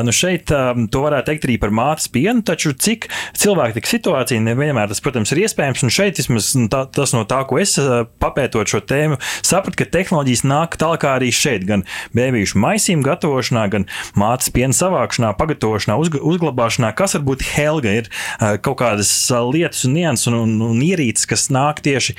Nu, 0.06 0.14
šeit 0.14 0.48
to 0.50 1.04
varētu 1.04 1.30
teikt 1.30 1.46
arī 1.48 1.58
par 1.62 1.74
mātes 1.74 2.08
pienu, 2.12 2.44
taču 2.46 2.72
cik 2.72 3.08
cilvēki 3.38 3.80
tik 3.80 3.90
situācija 3.90 4.42
nevienmēr 4.44 4.90
tas, 4.90 5.02
protams, 5.04 5.32
ir 5.34 5.44
iespējams, 5.44 5.84
un 5.86 5.94
šeit 5.94 6.20
vismaz 6.20 6.52
nu, 6.58 6.68
tā, 6.72 6.84
tas 6.92 7.14
no 7.16 7.25
tā, 7.28 7.42
ko 7.48 7.60
es 7.62 7.76
eh, 7.80 8.06
papētot 8.22 8.70
šo 8.70 8.80
tēmu, 8.86 9.18
sapratu, 9.46 9.80
ka 9.82 9.88
tehnoloģijas 9.98 10.44
nāk 10.46 10.78
tālāk 10.80 11.06
arī 11.10 11.30
šeit, 11.34 11.66
gan 11.68 11.84
bēbīšu 12.16 12.60
maisījumu 12.62 13.06
gatavošanā, 13.06 13.66
gan 13.72 13.86
mātes 14.18 14.52
piena 14.54 14.76
savākšanā, 14.76 15.34
pagatavošanā, 15.38 15.98
uzglabāšanā. 16.00 16.92
Kas 16.98 17.16
varbūt 17.18 17.46
Helga 17.52 17.94
ir 18.02 18.10
eh, 18.10 18.56
kaut 18.62 18.80
kādas 18.82 19.12
eh, 19.30 19.46
lietas 19.56 19.84
un 19.88 19.96
nianses 19.98 20.32
un, 20.32 20.40
un, 20.42 20.58
un 20.70 20.82
ierīces, 20.84 21.28
kas 21.30 21.48
nāk 21.54 21.82
tieši 21.84 22.16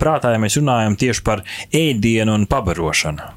prātā, 0.00 0.32
ja 0.34 0.42
mēs 0.42 0.58
runājam 0.58 0.96
tieši 0.98 1.24
par 1.26 1.42
ēdienu 1.74 2.34
un 2.36 2.46
pabarošanu? 2.50 3.32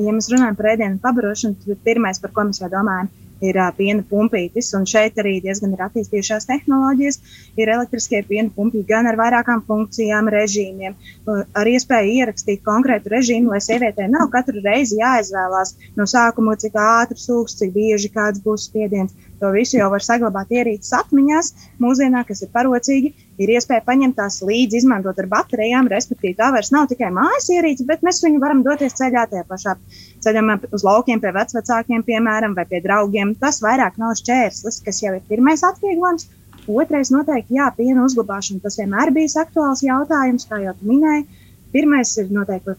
Ja 0.00 0.12
mēs 0.14 0.30
runājam 0.32 0.56
par 0.56 0.70
ēdienu 0.72 1.00
pabarošanu, 1.02 1.58
tad 1.66 1.82
pirmais, 1.84 2.20
par 2.22 2.32
ko 2.32 2.46
mēs 2.48 2.62
jau 2.62 2.70
domājam, 2.72 3.10
ir 3.12 3.21
uh, 3.50 3.70
piena 3.76 4.04
pumpītis. 4.08 4.70
Un 4.78 4.86
šeit 4.88 5.18
arī 5.20 5.38
diezgan 5.44 5.74
ir 5.74 5.82
attīstījušās 5.86 6.46
tehnoloģijas. 6.50 7.18
Ir 7.58 7.72
elektriskie 7.74 8.22
piena 8.28 8.52
pumpīti 8.54 8.88
gan 8.92 9.10
ar 9.10 9.18
vairākām 9.20 9.64
funkcijām, 9.66 10.30
režīmiem, 10.32 10.94
uh, 10.94 11.42
ar 11.58 11.72
iespēju 11.72 12.16
ierakstīt 12.20 12.62
konkrētu 12.66 13.12
režīmu, 13.16 13.52
lai 13.54 13.62
sievietei 13.64 14.08
nav 14.12 14.30
katru 14.34 14.62
reizi 14.64 15.00
jāizvēlās 15.00 15.76
no 15.98 16.08
sākuma, 16.08 16.56
cik 16.60 16.78
ātrs 16.78 17.26
sūks, 17.28 17.58
cik 17.58 17.74
bieži 17.74 18.12
kāds 18.14 18.42
būs 18.44 18.68
spiediens. 18.70 19.16
To 19.42 19.50
visu 19.50 19.74
jau 19.74 19.88
var 19.90 20.04
saglabāt 20.06 20.52
ierīces 20.54 20.92
atmiņās, 20.94 21.48
mūsdienā, 21.82 22.20
kas 22.28 22.44
ir 22.44 22.50
parocīgi. 22.54 23.08
Ir 23.42 23.50
iespēja 23.56 23.82
paņemt 23.82 24.14
tās 24.20 24.36
līdzi, 24.46 24.78
izmantot 24.78 25.18
ar 25.18 25.26
baterijām, 25.32 25.88
respektīvi 25.90 26.36
tā 26.38 26.52
vairs 26.54 26.70
nav 26.70 26.86
tikai 26.92 27.08
mājas 27.14 27.48
ierīce, 27.50 27.86
bet 27.88 28.04
mēs 28.06 28.22
viņu 28.22 28.38
varam 28.44 28.60
doties 28.62 28.94
ceļā 29.00 29.24
tajā 29.32 29.42
pašā 29.48 29.74
ceļā 30.22 30.44
uz 30.70 30.84
laukiem 30.86 31.22
pie 31.24 31.32
vecākiem, 31.34 32.04
piemēram, 32.06 32.54
vai 32.54 32.66
pie 32.70 32.82
draugiem. 32.84 33.34
Tas 33.40 33.58
vairāk 33.64 33.98
nav 33.98 34.14
šķērslis, 34.20 34.78
kas 34.86 35.02
jau 35.02 35.16
ir 35.16 35.26
pirmais 35.32 35.66
atvieglojums. 35.66 36.28
Otrais 36.70 37.10
noteikti, 37.10 37.58
jā, 37.58 37.66
piena 37.74 38.04
uzglabāšana. 38.06 38.62
Tas 38.62 38.78
vienmēr 38.78 39.10
bijis 39.16 39.34
aktuāls 39.40 39.82
jautājums, 39.82 40.46
kā 40.46 40.62
jau 40.62 40.76
minēju. 40.86 41.26
Pirmais 41.74 42.14
ir 42.22 42.30
noteikti 42.30 42.76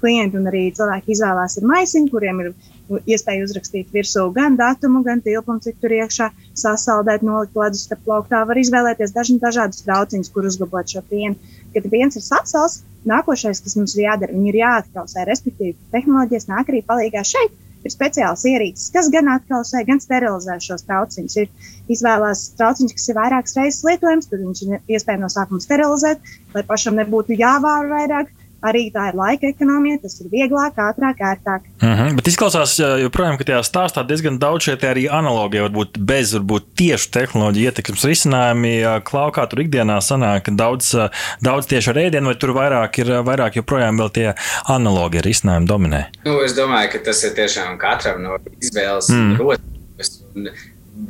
klienti 0.00 0.40
un 0.40 0.48
arī 0.48 0.70
cilvēki 0.72 1.12
izvēlās 1.12 1.58
ar 1.60 1.66
maisiņu, 1.74 2.08
kuriem 2.14 2.40
ir 2.46 2.54
iespēja 2.98 3.46
uzrakstīt 3.46 3.92
virsū 3.94 4.26
gan 4.34 4.56
datumu, 4.58 5.02
gan 5.06 5.22
tilpumu, 5.24 5.62
cik 5.64 5.78
tur 5.82 5.94
iekšā 5.94 6.30
sasaldēt, 6.58 7.24
nolikt 7.26 7.56
ledus 7.58 7.84
starp 7.86 8.02
plauktā. 8.06 8.42
Var 8.48 8.60
izvēlēties 8.62 9.14
dažni 9.14 9.38
dažādus 9.42 9.84
trauciņus, 9.86 10.32
kur 10.34 10.48
uzglabāt 10.50 10.92
šo 10.94 11.04
pienu. 11.10 11.36
Kad 11.74 11.86
piens 11.92 12.18
ir 12.18 12.26
sasals, 12.26 12.80
nākošais, 13.06 13.62
kas 13.64 13.76
mums 13.78 13.96
ir 13.96 14.06
jādara, 14.08 14.34
ir 14.34 14.60
jāatkausē, 14.60 15.26
respektīvi 15.28 15.76
tehnoloģijas 15.94 16.50
nāk 16.50 16.72
arī 16.72 16.84
palīgā 16.86 17.24
šeit. 17.26 17.58
Ir 17.80 17.92
speciāls 17.94 18.42
ierīces, 18.44 18.90
kas 18.92 19.06
gan 19.08 19.30
atkausē, 19.32 19.80
gan 19.88 20.02
sterilizē 20.04 20.58
šos 20.60 20.84
trauciņus. 20.84 21.36
Ir 21.40 21.94
izvēlēts 21.94 22.50
trauciņš, 22.58 22.92
kas 22.98 23.08
ir 23.08 23.16
vairākas 23.16 23.56
reizes 23.56 23.86
lietojams, 23.88 24.28
tad 24.28 24.42
viņš 24.42 24.60
ir 24.66 24.98
iespējams 24.98 25.24
no 25.24 25.30
sākuma 25.32 25.64
sterilizēt, 25.64 26.28
lai 26.52 26.64
pašam 26.68 27.00
nebūtu 27.00 27.38
jāvāra 27.40 27.88
vairāk 27.88 28.34
arī 28.66 28.86
tā 28.92 29.08
ir 29.10 29.18
laika 29.18 29.48
ekonomija, 29.50 30.00
tas 30.02 30.16
ir 30.20 30.30
vieglāk, 30.32 30.78
ātrāk, 30.80 31.20
ērtāk. 31.30 31.66
Mhm, 31.80 31.92
-huh. 32.00 32.16
Bet 32.16 32.28
izklausās, 32.28 32.76
joprojām, 33.02 33.38
ka 33.38 33.44
tajā 33.44 33.60
stāstā 33.66 34.04
diezgan 34.06 34.38
daudz 34.38 34.68
šeit 34.68 34.84
arī 34.84 35.06
analogie, 35.10 35.62
varbūt 35.64 35.98
bez 35.98 36.34
varbūt 36.34 36.66
tiešu 36.76 37.10
tehnoloģiju 37.10 37.70
ietekmes 37.70 38.04
risinājumi. 38.04 38.74
Klaukā 39.04 39.46
tur 39.48 39.64
ikdienā 39.64 40.00
sanāk 40.00 40.50
daudz, 40.56 40.94
daudz 41.42 41.66
tieši 41.66 41.90
ar 41.90 42.02
ēdienu, 42.04 42.32
vai 42.32 42.34
tur 42.34 42.54
vairāk 42.56 42.98
ir 42.98 43.14
vairāk 43.24 43.56
joprojām 43.56 43.98
vēl 43.98 44.10
tie 44.10 44.34
analogie 44.68 45.20
risinājumi 45.20 45.66
dominē? 45.66 46.04
Nu, 46.24 46.40
es 46.44 46.56
domāju, 46.56 46.92
ka 46.92 47.04
tas 47.10 47.24
ir 47.24 47.34
tiešām 47.36 47.78
katram 47.78 48.22
no 48.22 48.38
izvēles 48.60 49.08
mm. 49.08 49.36
rotības 49.38 50.22
un 50.34 50.50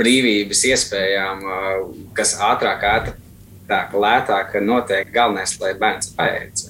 brīvības 0.01 0.65
iespējām, 0.71 1.47
kas 2.15 2.37
ātrāk, 2.39 2.85
ātrāk, 2.85 3.95
lētāk 3.95 4.61
notiek. 4.63 5.11
Galvenais, 5.15 5.57
lai 5.61 5.75
bērns 5.79 6.15
paēdz. 6.17 6.70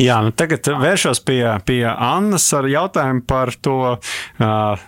Jā, 0.00 0.18
nu 0.24 0.32
tagad 0.36 0.68
vēršos 0.80 1.20
pie, 1.26 1.42
pie 1.66 1.82
Annas 1.88 2.46
ar 2.56 2.68
jautājumu 2.70 3.24
par 3.28 3.52
to 3.64 3.78
uh, 3.94 4.84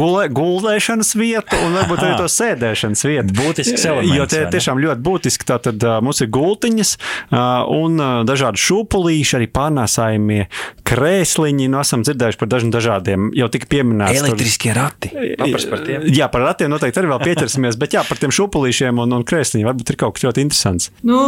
gulē, 0.00 0.26
guldēšanas 0.34 1.14
vietu 1.18 1.58
un 1.64 1.76
varbūt 1.78 2.04
arī 2.04 2.16
to 2.20 2.28
sēdēšanas 2.30 3.04
vietu. 3.08 3.36
Būtisks 3.40 3.86
elements. 3.88 4.16
Jo 4.16 4.28
tie 4.30 4.42
ir 4.44 4.52
tiešām 4.54 4.80
ļoti 4.82 5.04
būtiski. 5.06 5.48
Tātad 5.50 5.86
uh, 5.86 5.98
mums 6.04 6.22
ir 6.24 6.30
gultiņas 6.34 6.94
uh, 6.96 7.40
un 7.74 8.00
uh, 8.00 8.20
dažādi 8.28 8.60
šūpulīši, 8.62 9.36
arī 9.40 9.50
pārnēsājumie 9.54 10.44
krēsliņi. 10.90 11.68
Nu, 11.70 11.80
esam 11.84 12.04
dzirdējuši 12.06 12.40
par 12.40 12.50
dažiem 12.50 12.72
dažādiem, 12.74 13.30
jau 13.38 13.48
tika 13.52 13.68
pieminēts. 13.70 14.22
Elektriskie 14.24 14.74
rati. 14.76 15.12
Papras 15.38 15.66
par 15.70 15.84
tiem. 15.86 16.06
Jā, 16.14 16.30
par 16.32 16.44
ratiem 16.48 16.72
noteikti 16.72 17.02
arī 17.02 17.12
vēl 17.12 17.22
pieķersimies, 17.30 17.78
bet 17.80 17.96
jā, 17.96 18.04
par 18.08 18.20
tiem 18.20 18.34
šūpulīšiem 18.34 19.00
un, 19.02 19.16
un 19.18 19.26
krēsliņiem 19.26 19.70
varbūt 19.70 19.94
ir 19.94 20.00
kaut 20.00 20.16
kas 20.16 20.26
ļoti 20.28 20.44
interesants. 20.46 20.90
Nu, 21.06 21.20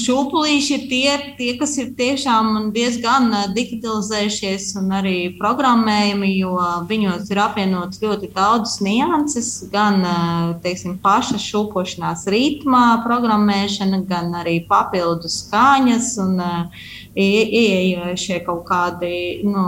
šūpulīši 0.00 0.76
ir 0.76 0.86
tie, 0.90 1.18
tie 1.38 1.50
kas 1.60 1.76
ir 1.80 1.90
tiešām 1.96 2.70
diezgan 2.74 3.28
eh, 3.36 3.48
digitalizējušies 3.54 4.70
un 4.80 4.94
arī 4.96 5.16
programmējami, 5.38 6.30
jo 6.40 6.54
viņos 6.88 7.28
ir 7.30 7.40
apvienotas 7.44 8.00
ļoti 8.02 8.30
daudzas 8.34 8.78
nianses, 8.84 9.50
gan 9.72 10.00
eh, 10.00 10.54
teiksim, 10.64 10.96
paša 11.04 11.40
šūpošanās 11.42 12.24
ritmā 12.32 12.84
programmēšana, 13.04 14.02
gan 14.08 14.32
arī 14.40 14.60
papildus 14.70 15.42
skaņas 15.44 16.12
un 16.24 16.40
eh, 16.46 16.82
ieejošie 17.28 18.42
kaut 18.48 18.64
kādi. 18.70 19.14
Nu, 19.46 19.66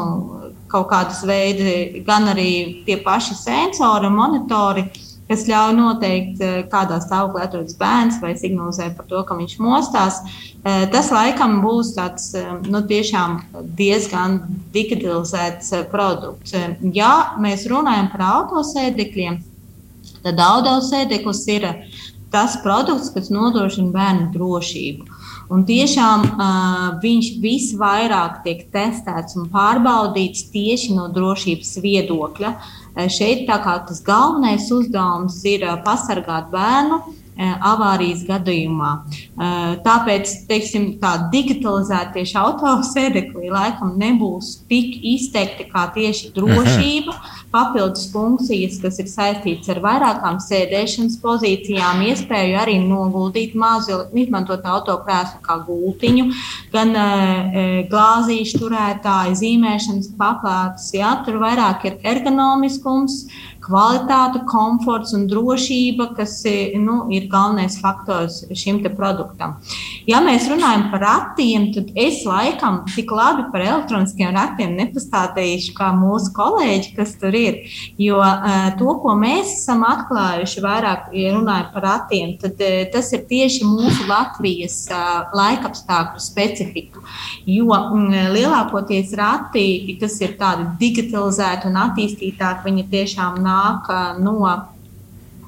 Kaut 0.73 0.87
kādas 0.89 1.19
veidi, 1.29 2.01
gan 2.07 2.31
arī 2.33 2.81
tie 2.87 2.95
paši 3.05 3.35
sensori, 3.37 4.09
monitori, 4.09 4.87
uh, 4.87 5.12
kas 5.33 5.47
ļauj 5.49 5.77
noteikt, 5.79 6.41
eh, 6.45 6.63
kādā 6.69 6.99
stāvoklī 7.01 7.47
atrodas 7.47 7.77
bērns 7.79 8.21
vai 8.21 8.35
signalizē 8.37 8.91
par 8.97 9.09
to, 9.09 9.23
ka 9.25 9.37
viņš 9.39 9.55
mostās. 9.65 10.21
Eh, 10.65 10.87
tas 10.93 11.11
laikam 11.11 11.63
būs 11.65 11.95
tāds 11.97 12.35
eh, 12.37 12.51
nu, 12.69 12.83
diezgan 12.85 14.41
digitalizēts 14.75 15.73
produkts. 15.93 16.55
Ja 16.93 17.39
mēs 17.41 17.67
runājam 17.71 18.11
par 18.13 18.27
autosēdekļiem, 18.29 19.41
tad 20.23 20.37
autosēdeklis 20.39 21.47
ir 21.49 21.69
tas 22.33 22.57
produkts, 22.63 23.11
kas 23.13 23.33
nodrošina 23.33 23.93
bērnu 23.93 24.31
drošību. 24.33 25.09
Un 25.53 25.67
tiešām 25.69 26.23
uh, 26.25 27.01
viņš 27.03 27.27
visvairāk 27.43 28.39
tiek 28.45 28.63
testēts 28.73 29.37
un 29.37 29.51
pārbaudīts 29.53 30.47
tieši 30.49 30.95
no 30.97 31.11
drošības 31.13 31.75
viedokļa. 31.85 32.53
Uh, 32.55 32.82
šeit 33.13 33.47
tā 33.49 33.59
kā 33.65 33.79
tas 33.89 34.03
galvenais 34.05 34.69
uzdevums 34.75 35.39
ir 35.49 35.65
pasargāt 35.87 36.51
bērnu 36.53 37.01
avārijas 37.73 38.25
gadījumā. 38.29 38.93
Tāpēc 39.87 40.35
teiksim, 40.51 40.89
tā 41.03 41.15
digitalizēta 41.33 42.17
tieši 42.19 42.39
autosēdeklī 42.43 43.53
laikam 43.53 43.97
nebūs 44.01 44.59
tik 44.71 44.99
izteikti 45.15 45.69
kā 45.73 45.89
tieši 45.95 46.33
drošība. 46.37 47.17
Aha 47.17 47.43
papildus 47.53 48.09
funkcijas, 48.13 48.79
kas 48.83 48.99
ir 49.03 49.09
saistītas 49.11 49.71
ar 49.75 49.81
vairākām 49.85 50.39
sēdēšanas 50.43 51.19
pozīcijām, 51.23 52.01
iespēju 52.09 52.59
arī 52.63 52.79
noguldīt 52.81 53.55
mazu, 53.59 54.01
izmantot 54.17 54.65
autokrēslu 54.73 55.43
kā 55.45 55.59
gultiņu, 55.67 56.29
gan 56.73 56.97
glāzīšu 57.93 58.63
turētāju, 58.63 59.39
zīmēšanas 59.43 60.13
paplātes. 60.19 60.91
Ja, 60.97 61.15
tur 61.27 61.41
vairāk 61.43 61.89
ir 61.91 61.99
ergonomiskums, 62.15 63.27
kvalitāte, 63.63 64.43
komforts 64.51 65.15
un 65.17 65.27
drošība, 65.31 66.11
kas 66.17 66.41
nu, 66.83 67.07
ir 67.15 67.29
galvenais 67.33 67.79
faktors 67.83 68.43
šim 68.59 68.83
produktam. 68.83 69.57
Ja 70.09 70.19
mēs 70.25 70.49
runājam 70.51 70.89
par 70.91 71.03
ratiem, 71.05 71.69
tad 71.75 71.93
es 71.99 72.23
laikam 72.27 72.81
tik 72.91 73.13
labi 73.15 73.45
par 73.53 73.63
elektroniskiem 73.63 74.33
ratiem 74.35 74.75
nepastāstīšu 74.81 75.75
kā 75.77 75.93
mūsu 75.95 76.33
kolēģi, 76.35 76.93
kas 76.97 77.15
tur 77.21 77.37
ir. 77.39 77.61
Jo 78.01 78.19
uh, 78.19 78.73
to, 78.79 78.97
ko 79.03 79.15
mēs 79.19 79.53
esam 79.61 79.85
atklājuši, 79.87 80.63
vairāk 80.65 81.13
ja 81.17 81.35
runājam 81.37 81.71
par 81.75 81.87
ratiem, 81.87 82.35
tad 82.43 82.59
uh, 82.63 82.83
tas 82.93 83.13
ir 83.15 83.25
tieši 83.31 83.69
mūsu 83.69 84.09
Latvijas 84.11 84.79
uh, 84.91 85.31
laikapstākļu 85.39 86.23
specifika. 86.23 87.03
Jo 87.47 87.71
lielākoties 88.33 89.15
rati, 89.19 89.97
kas 90.01 90.19
ir 90.23 90.37
tādi 90.41 90.67
digitalizēti 90.81 91.71
un 91.71 91.79
attīstītāki, 91.87 92.67
viņi 92.69 92.89
tiešām 92.93 93.39
nāk 93.53 93.93
no 94.25 94.39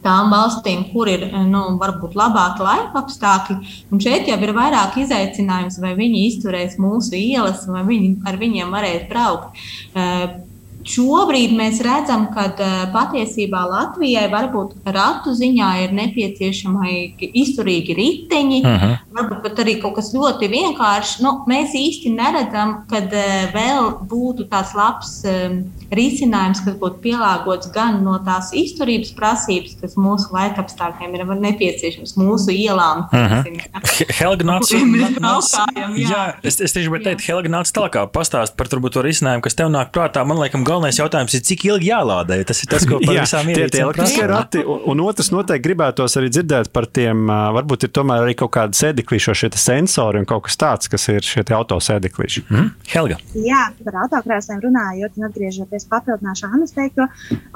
tām 0.04 0.32
valstīm, 0.32 0.88
kur 0.92 1.08
ir 1.08 1.26
nu, 1.48 1.62
varbūt 1.80 2.16
labāki 2.18 2.64
laika 2.64 3.00
apstākļi. 3.00 3.56
Un 3.92 4.02
šeit 4.04 4.28
jau 4.28 4.36
ir 4.36 4.52
vairāk 4.56 4.98
izaicinājums, 5.00 5.80
vai 5.82 5.94
viņi 5.98 6.26
izturēs 6.28 6.76
mūsu 6.82 7.16
ielas, 7.18 7.64
vai 7.70 7.86
viņi, 7.88 8.10
ar 8.28 8.40
viņiem 8.40 8.74
varēs 8.74 9.06
braukt. 9.08 9.64
Šobrīd 10.84 11.54
mēs 11.56 11.80
redzam, 11.84 12.26
ka 12.34 12.50
patiesībā 12.92 13.62
Latvijai 13.70 14.26
varbūt 14.32 14.76
ratu 14.84 15.32
ziņā 15.36 15.70
ir 15.86 15.94
nepieciešami 15.96 16.94
izturīgi 17.32 17.96
riteņi, 17.96 18.60
uh 18.64 18.74
mhm. 18.74 18.94
varbūt 19.14 19.42
pat 19.44 19.62
arī 19.64 19.76
kaut 19.82 19.96
kas 19.98 20.12
ļoti 20.14 20.48
vienkāršs. 20.50 21.20
Nu, 21.24 21.36
mēs 21.48 21.74
īsti 21.78 22.12
neredzam, 22.14 22.84
ka 22.90 23.00
vēl 23.54 23.90
būtu 24.10 24.48
tāds 24.50 24.74
labs 24.76 25.14
risinājums, 25.94 26.62
kas 26.64 26.76
būtu 26.80 27.00
pielāgots 27.04 27.70
gan 27.74 28.02
no 28.04 28.18
tās 28.26 28.50
izturības 28.56 29.14
prasības, 29.16 29.76
kas 29.80 29.96
mūsu 30.00 30.32
laikapstākļiem 30.34 31.16
ir 31.16 31.34
nepieciešams, 31.46 32.16
mūsu 32.20 32.54
ielām. 32.54 33.06
Mhm. 33.12 33.60
Helga 34.18 34.48
nāca 34.48 35.64
jā, 35.96 36.22
es, 36.42 36.58
es 36.60 36.74
tieši 36.74 36.88
gribēju 36.88 37.08
teikt, 37.08 37.26
Helga 37.28 37.52
nāca 37.56 37.76
tālāk 37.78 37.98
pastāst 38.14 38.56
par 38.58 38.68
to 38.68 39.04
risinājumu, 39.04 39.44
kas 39.44 39.56
tev 39.58 39.70
nāk 39.72 39.92
prātā. 39.94 40.24
Man 40.26 40.40
liekas, 40.40 40.64
galvenais 40.74 40.98
jautājums 40.98 41.36
ir, 41.36 41.42
cik 41.48 41.64
ilgi 41.70 41.90
jālādē. 41.90 42.40
Tas 42.48 42.62
ir 42.64 42.70
tas, 42.72 42.84
ko 42.88 43.00
par 43.02 43.18
visām 43.22 43.50
ierīcēm 43.50 43.72
tie 43.72 43.82
elektriskie 43.84 44.26
rati. 44.30 44.64
Un, 44.66 44.82
un 44.92 45.02
otrs 45.06 45.30
noteikti 45.34 45.64
gribētos 45.68 46.18
arī 46.20 46.30
dzirdēt 46.34 46.70
par 46.74 46.88
tiem, 46.90 47.26
varbūt 47.58 47.88
ir 47.88 47.94
tomēr 47.94 48.26
arī 48.26 48.36
kaut 48.38 48.54
kādi 48.58 48.80
sēdeklīši, 48.80 49.36
šie 49.44 49.52
sensori 49.60 50.22
un 50.22 50.28
kaut 50.28 50.46
kas 50.48 50.58
tāds, 50.60 50.90
kas 50.92 51.08
ir 51.12 51.24
šie 51.24 51.46
autosēdeklīši. 51.54 52.46
Mm. 52.50 52.70
Helga. 52.92 53.18
Jā, 53.38 53.66
par 53.86 54.00
autokrēsliem 54.04 54.62
runājot 54.64 55.18
un 55.20 55.28
atgriežoties 55.28 55.88
papildināšu 55.90 56.50
Annas 56.50 56.74
teikto, 56.76 57.08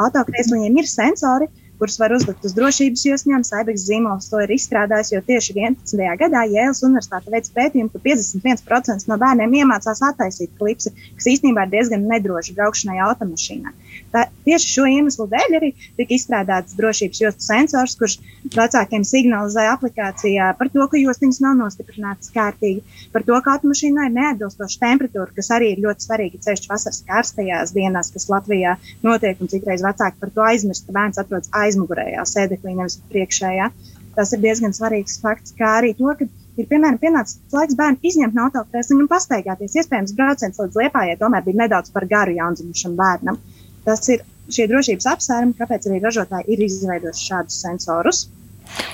autokrēsliem 0.07 0.79
ir 0.79 0.89
sensori 0.89 1.49
kurus 1.79 1.99
var 2.01 2.15
uzlikt 2.15 2.45
uz 2.45 2.55
drošības 2.57 3.05
josņām. 3.07 3.45
Saibeks 3.47 3.87
zīmols 3.89 4.29
to 4.31 4.41
ir 4.45 4.53
izstrādājis, 4.55 5.13
jo 5.15 5.23
tieši 5.29 5.55
11. 5.57 6.03
gadā 6.23 6.45
Jēlas 6.51 6.83
Universitāte 6.87 7.33
veica 7.35 7.55
pētījumu, 7.59 7.93
ka 7.95 8.03
51% 8.05 9.11
no 9.11 9.19
bērniem 9.23 9.57
iemācās 9.63 10.03
attaisīt 10.11 10.55
klipsi, 10.59 10.95
kas 11.17 11.31
īstenībā 11.35 11.67
ir 11.67 11.75
diezgan 11.77 12.07
nedroši 12.11 12.57
braukšanai 12.59 12.99
automašīnā. 13.07 13.75
Tā, 14.09 14.23
tieši 14.47 14.71
šo 14.73 14.85
iemeslu 14.89 15.27
dēļ 15.29 15.55
arī 15.59 15.69
tika 15.99 16.15
izstrādāts 16.17 16.77
drošības 16.79 17.19
jostu 17.21 17.45
sensors, 17.45 17.97
kurš 18.01 18.15
vecākiem 18.55 19.05
signalizē 19.05 19.67
aplikācijā 19.75 20.47
par 20.61 20.71
to, 20.73 20.87
ka 20.89 21.01
jostiņas 21.01 21.41
nav 21.45 21.59
nostiprinātas 21.59 22.33
kārtīgi, 22.33 22.81
par 23.13 23.27
to, 23.29 23.37
ka 23.45 23.59
automašīnā 23.59 24.09
ir 24.09 24.15
neatbilstoša 24.17 24.81
temperatūra, 24.87 25.35
kas 25.37 25.53
arī 25.59 25.75
ir 25.75 25.85
ļoti 25.85 26.09
svarīga 26.09 26.41
ceļš 26.47 26.65
vasaras 26.71 27.03
karstajās 27.11 27.75
dienās, 27.77 28.09
kas 28.15 28.29
Latvijā 28.33 28.79
notiek, 29.05 29.45
un 29.45 29.53
citreiz 29.53 29.85
vecāki 29.85 30.21
par 30.25 30.33
to 30.33 30.47
aizmirst, 30.55 30.89
ka 30.89 30.97
bērns 30.97 31.21
atrodas 31.21 31.53
aizmugurējā 31.65 32.25
sēdeklī, 32.33 32.79
nevis 32.81 32.97
priekšējā. 33.13 33.69
Tas 34.17 34.33
ir 34.35 34.41
diezgan 34.43 34.73
svarīgs 34.75 35.21
fakts, 35.21 35.53
kā 35.61 35.77
arī 35.83 35.93
to, 36.01 36.09
ka 36.17 36.25
ir 36.59 36.67
piemēram 36.73 36.97
pienācis 36.99 37.39
laiks 37.55 37.77
bērnu 37.79 38.01
izņemt 38.09 38.35
no 38.35 38.49
autokrēsla 38.49 38.97
un 38.97 39.13
pastaigāties. 39.13 39.77
Iespējams, 39.79 40.17
brauciens 40.19 40.59
līdz 40.59 40.81
liepājai 40.81 41.21
tomēr 41.21 41.45
bija 41.47 41.63
nedaudz 41.63 41.93
par 41.95 42.09
garu 42.11 42.35
jaundzimušam 42.41 42.97
bērnam. 42.99 43.39
Uh, 43.39 43.58
Tas 43.89 44.05
ir 44.13 44.25
šie 44.53 44.69
drošības 44.69 45.07
apsvērumi, 45.15 45.57
kāpēc 45.57 45.89
arī 45.89 46.01
ražotāji 46.05 46.53
ir 46.53 46.65
izveidojuši 46.67 47.29
šādus 47.31 47.61
sensorus. 47.65 48.27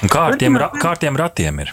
Un 0.07 0.11
kā 0.13 0.29
ar 0.31 0.39
tiem, 0.39 0.57
ra 0.61 0.71
kā 0.75 0.95
ar 0.95 1.01
tiem 1.03 1.19
ratiem 1.19 1.63
ir? 1.65 1.73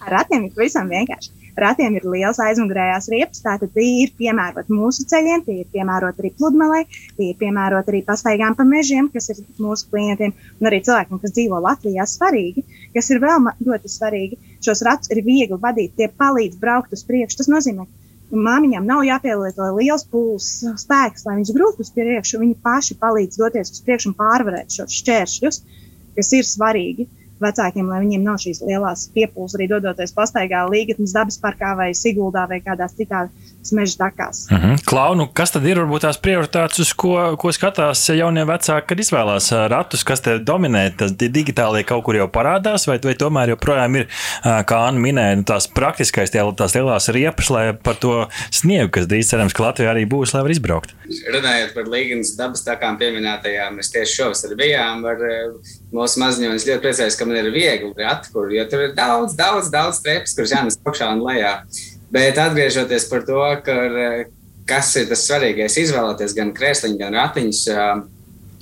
ar 0.00 0.12
ratiem 0.16 0.46
ir 0.48 0.54
pavisam 0.56 0.88
vienkārši. 0.88 1.32
Ratiem 1.60 1.94
ir 1.94 2.06
liels 2.10 2.40
aizmugurējās 2.42 3.06
riepas, 3.12 3.42
tātad 3.44 3.70
tie 3.76 3.84
ir 4.02 4.14
piemēroti 4.18 4.74
mūsu 4.74 5.04
ceļiem, 5.10 5.44
tie 5.46 5.60
ir 5.60 5.68
piemēroti 5.76 6.24
arī 6.24 6.30
pludmalei, 6.34 6.80
tie 7.14 7.28
ir 7.28 7.36
piemēroti 7.38 7.92
arī 7.92 8.00
pastaigām 8.08 8.56
pa 8.58 8.66
mežiem, 8.66 9.06
kas 9.12 9.30
ir 9.30 9.44
mūsu 9.62 9.86
klientiem, 9.92 10.34
un 10.58 10.70
arī 10.70 10.80
cilvēkiem, 10.88 11.20
kas 11.22 11.36
dzīvo 11.36 11.60
Latvijā, 11.62 12.08
svarīgi, 12.10 12.64
kas 12.96 13.12
ir 13.14 13.22
vēl 13.22 13.52
ļoti 13.68 13.92
svarīgi. 13.92 14.40
Šos 14.66 14.82
ratus 14.88 15.12
ir 15.14 15.22
viegli 15.22 15.60
vadīt, 15.62 15.94
tie 16.00 16.10
palīdz 16.10 16.58
braukt 16.58 16.96
uz 16.96 17.06
priekšu. 17.06 17.44
Tas 17.44 17.52
nozīmē, 17.52 17.86
ka 17.86 18.03
Māmiņām 18.32 18.86
nav 18.88 19.02
jāpielieto 19.06 19.66
liels 19.76 20.06
pūles 20.10 20.46
spēks, 20.80 21.26
lai 21.26 21.36
viņas 21.38 21.52
grūtu 21.56 21.84
uz 21.84 21.90
priekšu. 21.94 22.40
Viņi 22.40 22.56
paši 22.64 22.96
palīdz 23.02 23.40
doties 23.40 23.74
uz 23.74 23.82
priekšu 23.84 24.10
un 24.10 24.16
pārvarēt 24.18 24.78
šos 24.78 24.96
šķēršļus, 25.02 25.60
kas 26.16 26.32
ir 26.38 26.48
svarīgi 26.48 27.08
vecākiem, 27.44 27.88
lai 27.90 28.02
viņiem 28.04 28.24
nav 28.26 28.40
šīs 28.42 28.62
lielās 28.66 29.08
piepūles 29.14 29.56
arī 29.58 29.68
dodoties 29.70 30.14
pastaigā 30.16 30.64
Līgatnes 30.70 31.14
dabas 31.14 31.38
parkā 31.42 31.74
vai 31.78 31.92
Siguldā 31.96 32.48
vai 32.50 32.60
kādās 32.64 32.96
citās 32.98 33.32
meža 33.72 33.96
takās. 33.96 34.46
Uh 34.50 34.58
-huh. 34.58 34.84
Klaunu, 34.84 35.28
kas 35.32 35.50
tad 35.50 35.64
ir 35.66 35.78
varbūt 35.78 36.04
tās 36.04 36.18
prioritātes, 36.20 36.80
uz 36.80 36.92
ko, 36.92 37.36
ko 37.36 37.52
skatās 37.52 38.08
jaunie 38.08 38.44
vecāki, 38.44 38.86
kad 38.86 38.98
izvēlās 39.00 39.50
ratus, 39.68 40.04
kas 40.04 40.20
te 40.20 40.38
dominē? 40.38 40.96
Tas 40.96 41.12
digitālie 41.12 41.84
kaut 41.84 42.04
kur 42.04 42.16
jau 42.16 42.28
parādās, 42.28 42.86
vai, 42.86 42.98
vai 43.04 43.14
tomēr 43.14 43.48
joprojām 43.48 43.96
ir, 43.96 44.08
kā 44.44 44.76
Anna 44.88 45.00
minēja, 45.00 45.36
nu, 45.36 45.42
tās 45.42 45.68
praktiskais, 45.68 46.30
tie, 46.30 46.42
tās 46.56 46.74
lielās 46.74 47.08
riepas, 47.08 47.50
lai 47.50 47.72
par 47.72 47.94
to 47.94 48.28
sniegu, 48.50 48.90
kas 48.90 49.06
drīz 49.06 49.30
cerams, 49.30 49.52
ka 49.52 49.62
Latvijā 49.62 49.90
arī 49.94 50.04
būs, 50.08 50.34
lai 50.34 50.42
var 50.42 50.50
izbraukt. 50.50 50.94
Runājot 51.32 51.74
par 51.74 51.84
Līgas 51.84 52.36
dabas 52.36 52.64
takām 52.64 52.98
pieminētajām, 52.98 53.76
mēs 53.78 53.92
tieši 53.94 54.14
šovasar 54.20 54.56
bijām 54.56 55.04
ar 55.04 55.16
mūsu 55.94 56.20
maziņu. 56.22 56.54
Es 56.54 56.66
ļoti 56.68 56.82
priecājos, 56.82 57.18
ka 57.18 57.26
man 57.28 57.38
ir 57.40 57.50
viegli 57.54 57.92
rati, 57.98 58.32
kur, 58.34 58.50
jo 58.52 58.64
tur 58.70 58.88
ir 58.88 58.96
daudz, 58.96 59.36
daudz, 59.38 59.70
daudz 59.72 60.00
trepas, 60.04 60.34
kuras 60.36 60.54
jānes 60.54 60.80
augšā 60.82 61.10
un 61.14 61.22
lejā. 61.24 61.54
Bet 62.14 62.38
atgriežoties 62.38 63.08
par 63.10 63.24
to, 63.26 63.40
ka, 63.66 63.78
kas 64.68 64.92
ir 65.00 65.08
tas 65.10 65.24
svarīgais, 65.28 65.78
izvēlēties 65.82 66.36
gan 66.36 66.52
krēsliņus, 66.56 67.00
gan 67.00 67.18
ratiņus, 67.18 67.62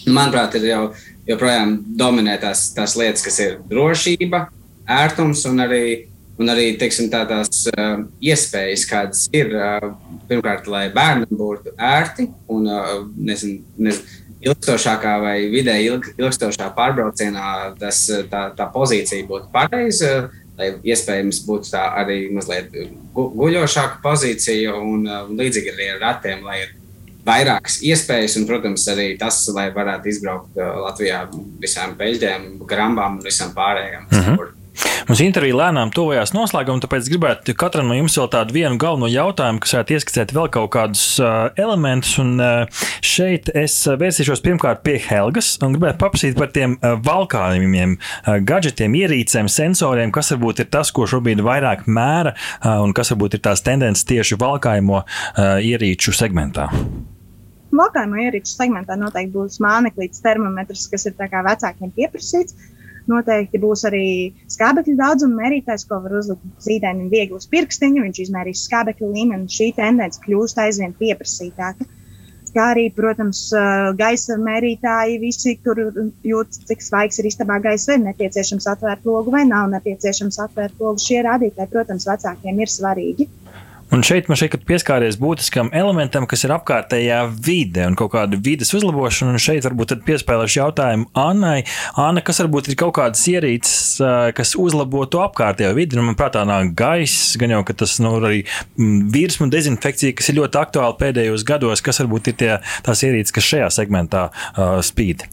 manuprāt, 0.09 0.57
ir 0.59 0.71
jau 0.71 0.85
joprojām 1.29 1.77
dominē 1.99 2.39
tās, 2.43 2.71
tās 2.77 2.97
lietas, 2.99 3.25
kas 3.27 3.39
ir 3.45 3.61
drošība, 3.71 4.47
ērtums 4.91 5.45
un 5.51 5.63
arī, 5.63 5.85
un 6.41 6.51
arī 6.53 6.73
teiksim, 6.81 7.11
tā, 7.13 7.23
tās 7.29 7.67
uh, 7.71 8.03
iespējas, 8.25 8.89
kādas 8.91 9.29
ir. 9.37 9.55
Uh, 9.55 9.93
pirmkārt, 10.33 10.69
lai 10.71 10.87
bērnam 10.95 11.29
būtu 11.37 11.75
ērti 11.77 12.29
un 12.53 12.69
uh, 12.71 12.93
nezinu, 13.17 13.61
nezinu, 13.77 14.22
ilgstošākā 14.43 15.17
vai 15.23 15.37
vidēji 15.53 15.91
ilg, 15.91 16.13
ilgstošā 16.19 16.73
pārbraucienā 16.77 17.75
tas, 17.81 18.05
tā, 18.31 18.49
tā 18.59 18.69
pozīcija 18.75 19.27
būtu 19.29 19.53
pareiza 19.55 20.31
lai 20.59 20.71
iespējams 20.93 21.43
būtu 21.47 21.73
tā 21.73 21.83
arī 22.03 22.27
mazliet 22.35 22.71
gu, 23.15 23.27
guļošāka 23.39 24.01
pozīcija 24.05 24.77
un 24.77 25.07
uh, 25.09 25.27
līdzīgi 25.33 25.75
arī 25.75 25.91
ar 25.95 26.01
ratiem, 26.07 26.43
lai 26.47 26.63
ir 26.65 26.75
vairākas 27.27 27.79
iespējas, 27.87 28.37
un, 28.41 28.49
protams, 28.49 28.85
arī 28.91 29.13
tas, 29.19 29.45
lai 29.55 29.69
varētu 29.75 30.11
izbraukt 30.11 30.59
uh, 30.59 30.73
Latvijā 30.87 31.25
visām 31.63 31.95
peļģēm, 31.99 32.49
grambām 32.69 33.21
un 33.21 33.25
visam 33.27 33.55
pārējām. 33.57 34.09
Uh 34.11 34.19
mhm. 34.19 34.35
-huh. 34.35 34.59
Mums 35.09 35.21
intervija 35.21 35.57
lēnām 35.59 35.91
tuvojās 35.93 36.31
noslēgumam, 36.33 36.81
tāpēc 36.83 37.09
gribētu 37.11 37.55
katram 37.59 37.91
no 37.91 37.97
jums 37.97 38.15
vēl 38.17 38.29
tādu 38.33 38.55
vienu 38.57 38.79
galveno 38.81 39.11
jautājumu, 39.11 39.61
kas 39.63 39.75
varētu 39.77 39.97
ieskicēt 39.97 40.35
vēl 40.37 40.49
kaut 40.55 40.71
kādus 40.77 41.03
uh, 41.21 41.51
elementus. 41.61 42.15
Un 42.23 42.37
uh, 42.41 42.85
šeit 43.05 43.51
es 43.59 43.77
vērsīšos 43.87 44.45
pirmkārt 44.45 44.85
pie 44.87 44.97
Helgas 45.03 45.55
un 45.63 45.77
gribētu 45.77 46.01
paprasīt 46.01 46.39
par 46.39 46.53
tiem 46.55 46.79
uh, 46.79 46.95
valkājumiem, 47.05 47.97
uh, 47.99 48.39
gadgetiem, 48.49 48.97
ierīcēm, 49.03 49.51
sensoriem, 49.53 50.15
kas 50.15 50.33
varbūt 50.37 50.65
ir 50.65 50.71
tas, 50.73 50.93
ko 50.95 51.09
šobrīd 51.11 51.43
vairāk 51.45 51.85
mēra 51.91 52.37
uh, 52.37 52.79
un 52.85 52.95
kas 52.97 53.13
varbūt 53.13 53.37
ir 53.37 53.45
tās 53.45 53.65
tendences 53.67 54.09
tieši 54.09 54.39
valkājumu 54.41 55.01
uh, 55.03 55.07
ierīču 55.61 56.15
segmentā. 56.17 56.71
Valkājumu 57.73 58.21
ierīču 58.27 58.53
segmentā 58.53 58.97
noteikti 59.01 59.33
būs 59.35 59.59
māneklīts 59.65 60.23
termometrs, 60.25 60.89
kas 60.93 61.09
ir 61.09 61.17
vecākiem 61.19 61.93
pieprasīts. 61.97 62.57
Noteikti 63.11 63.59
būs 63.63 63.87
arī 63.89 64.05
skābekļa 64.53 64.95
daudzuma 65.01 65.43
mērītājs, 65.43 65.87
ko 65.89 65.99
var 66.05 66.15
uzlikt 66.21 66.45
zīdainim 66.63 67.09
viegli 67.11 67.39
uz 67.39 67.49
pirkstiņa. 67.51 68.05
Viņš 68.05 68.21
izmērīs 68.27 68.63
skābekļa 68.69 69.09
līmeni, 69.09 69.41
un 69.43 69.51
šī 69.51 69.73
tendence 69.79 70.23
kļūst 70.23 70.63
aizvien 70.63 70.95
pieprasītāka. 71.01 71.89
Kā 72.53 72.67
arī, 72.75 72.91
protams, 72.93 73.47
gaisa 73.97 74.37
mērītāji, 74.37 75.15
visi, 75.23 75.55
kur 75.65 75.79
jūt, 76.29 76.59
cik 76.69 76.85
svaigs 76.85 77.23
ir 77.23 77.31
istabā 77.31 77.57
gaisa, 77.65 77.95
vai 77.95 78.11
nepieciešams 78.11 78.69
atvērt 78.75 79.07
logu 79.09 79.33
vai 79.33 79.47
nav 79.49 79.71
nepieciešams 79.73 80.37
atvērt 80.47 80.77
logu. 80.83 81.01
Šie 81.01 81.23
rādītāji, 81.25 81.73
protams, 81.73 82.05
vecākiem 82.11 82.61
ir 82.61 82.73
svarīgi. 82.75 83.29
Un 83.93 84.01
šeit 84.01 84.29
man 84.31 84.39
šeit 84.41 84.55
pieskāries 84.65 85.19
būtiskam 85.21 85.69
elementam, 85.77 86.25
kas 86.29 86.47
ir 86.47 86.55
apkārtējā 86.55 87.19
vide 87.45 87.85
un 87.85 87.97
kaut 87.99 88.15
kāda 88.15 88.39
vides 88.41 88.73
uzlabošana. 88.79 89.35
Un 89.35 89.43
šeit 89.43 89.67
varbūt 89.67 89.99
piespēlēšu 90.07 90.63
jautājumu 90.63 91.11
Annai. 91.19 91.59
Anna, 92.01 92.23
kas 92.25 92.41
varbūt 92.41 92.71
ir 92.73 92.79
kaut 92.81 92.95
kādas 92.97 93.21
ierīces, 93.29 94.01
kas 94.39 94.55
uzlabo 94.57 95.05
to 95.13 95.21
apkārtējo 95.27 95.75
vidi? 95.77 96.01
Nu, 96.01 96.07
man 96.09 96.17
prātā 96.17 96.47
nāk 96.49 96.73
gaiss, 96.79 97.37
gan 97.41 97.53
jau, 97.53 97.61
tas 97.69 97.99
nu, 98.01 98.15
arī 98.23 98.41
mm, 98.47 99.13
virsmu 99.13 99.51
dezinfekcija, 99.53 100.17
kas 100.17 100.33
ir 100.33 100.41
ļoti 100.41 100.63
aktuāla 100.63 100.97
pēdējos 100.97 101.45
gados, 101.53 101.85
kas 101.85 102.01
varbūt 102.01 102.33
ir 102.33 102.41
tie, 102.41 102.51
tās 102.89 103.05
ierīces, 103.05 103.37
kas 103.37 103.53
šajā 103.53 103.71
segmentā 103.77 104.31
uh, 104.33 104.81
spīd. 104.81 105.29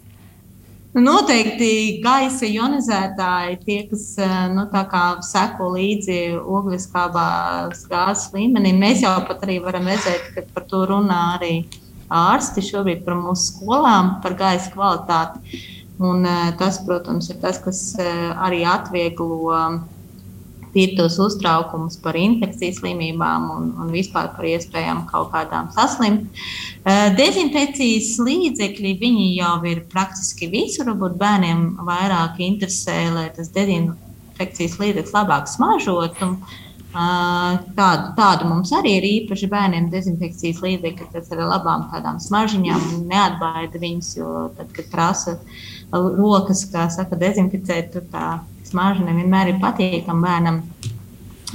Nu, 0.90 1.04
noteikti 1.06 2.00
gaisa 2.02 2.48
ionizētāji, 2.50 3.58
tie, 3.62 3.76
kas 3.92 4.06
eh, 4.18 4.32
nu, 4.50 4.64
seko 5.22 5.68
līdzi 5.76 6.18
ogliskābās 6.42 7.84
gāzes 7.92 8.32
līmenim, 8.34 8.80
mēs 8.82 9.04
jau 9.06 9.12
pat 9.28 9.46
arī 9.46 9.60
varam 9.62 9.86
redzēt, 9.86 10.32
ka 10.34 10.42
par 10.56 10.66
to 10.72 10.82
runā 10.90 11.20
arī 11.36 11.52
ārsti 12.10 12.66
šobrīd 12.66 13.04
par 13.06 13.20
mūsu 13.22 13.52
skolām, 13.52 14.16
par 14.24 14.34
gaisa 14.40 14.74
kvalitāti. 14.74 15.62
Un, 16.02 16.26
eh, 16.26 16.50
tas, 16.58 16.82
protams, 16.88 17.30
ir 17.30 17.38
tas, 17.38 17.62
kas 17.62 17.84
eh, 18.02 18.34
arī 18.42 18.64
atvieglo 18.66 19.62
ir 20.78 20.96
tos 20.98 21.18
uztraukumus 21.22 21.98
par 22.04 22.18
infekcijas 22.20 22.80
slimībām 22.82 23.48
un, 23.56 23.72
un 23.82 23.92
vispār 23.94 24.30
par 24.36 24.46
iespējām 24.50 25.06
kaut 25.10 25.32
kādām 25.34 25.72
saslimt. 25.74 26.30
Dezinfekcijas 27.18 28.16
līdzekļi 28.22 28.96
jau 29.40 29.56
ir 29.70 29.84
praktiski 29.92 30.50
visur. 30.52 30.92
Varbūt 30.92 31.18
bērniem 31.20 31.66
vairāk 31.88 32.40
interesē, 32.46 33.02
lai 33.16 33.28
tas 33.36 33.52
dezinfekcijas 33.56 34.80
līdzeklis 34.82 35.16
labāk 35.16 35.50
smaržotu. 35.50 36.36
Tādu, 36.90 38.06
tādu 38.18 38.48
mums 38.50 38.72
arī 38.74 38.96
ir 38.98 39.06
īpaši 39.06 39.50
bērniem 39.50 39.92
dezinfekcijas 39.94 40.62
līdzekļi, 40.64 41.10
kas 41.14 41.30
ar 41.36 41.44
labām 41.46 41.86
tādām 41.92 42.18
smaržģiņām 42.22 42.88
neatbaida 43.10 43.82
viņus. 43.82 44.16
Jo 44.18 44.48
tad, 44.58 44.72
kad 44.74 44.90
prasa 44.90 45.38
rokas, 45.92 46.66
kā 46.70 46.88
saka, 46.94 47.18
dezinficēt, 47.18 47.94
tur 47.94 48.10
tā 48.10 48.40
smarža 48.70 49.06
nevienmēr 49.08 49.54
ir 49.54 49.62
patīkama 49.64 50.26
bērnam. 50.28 50.64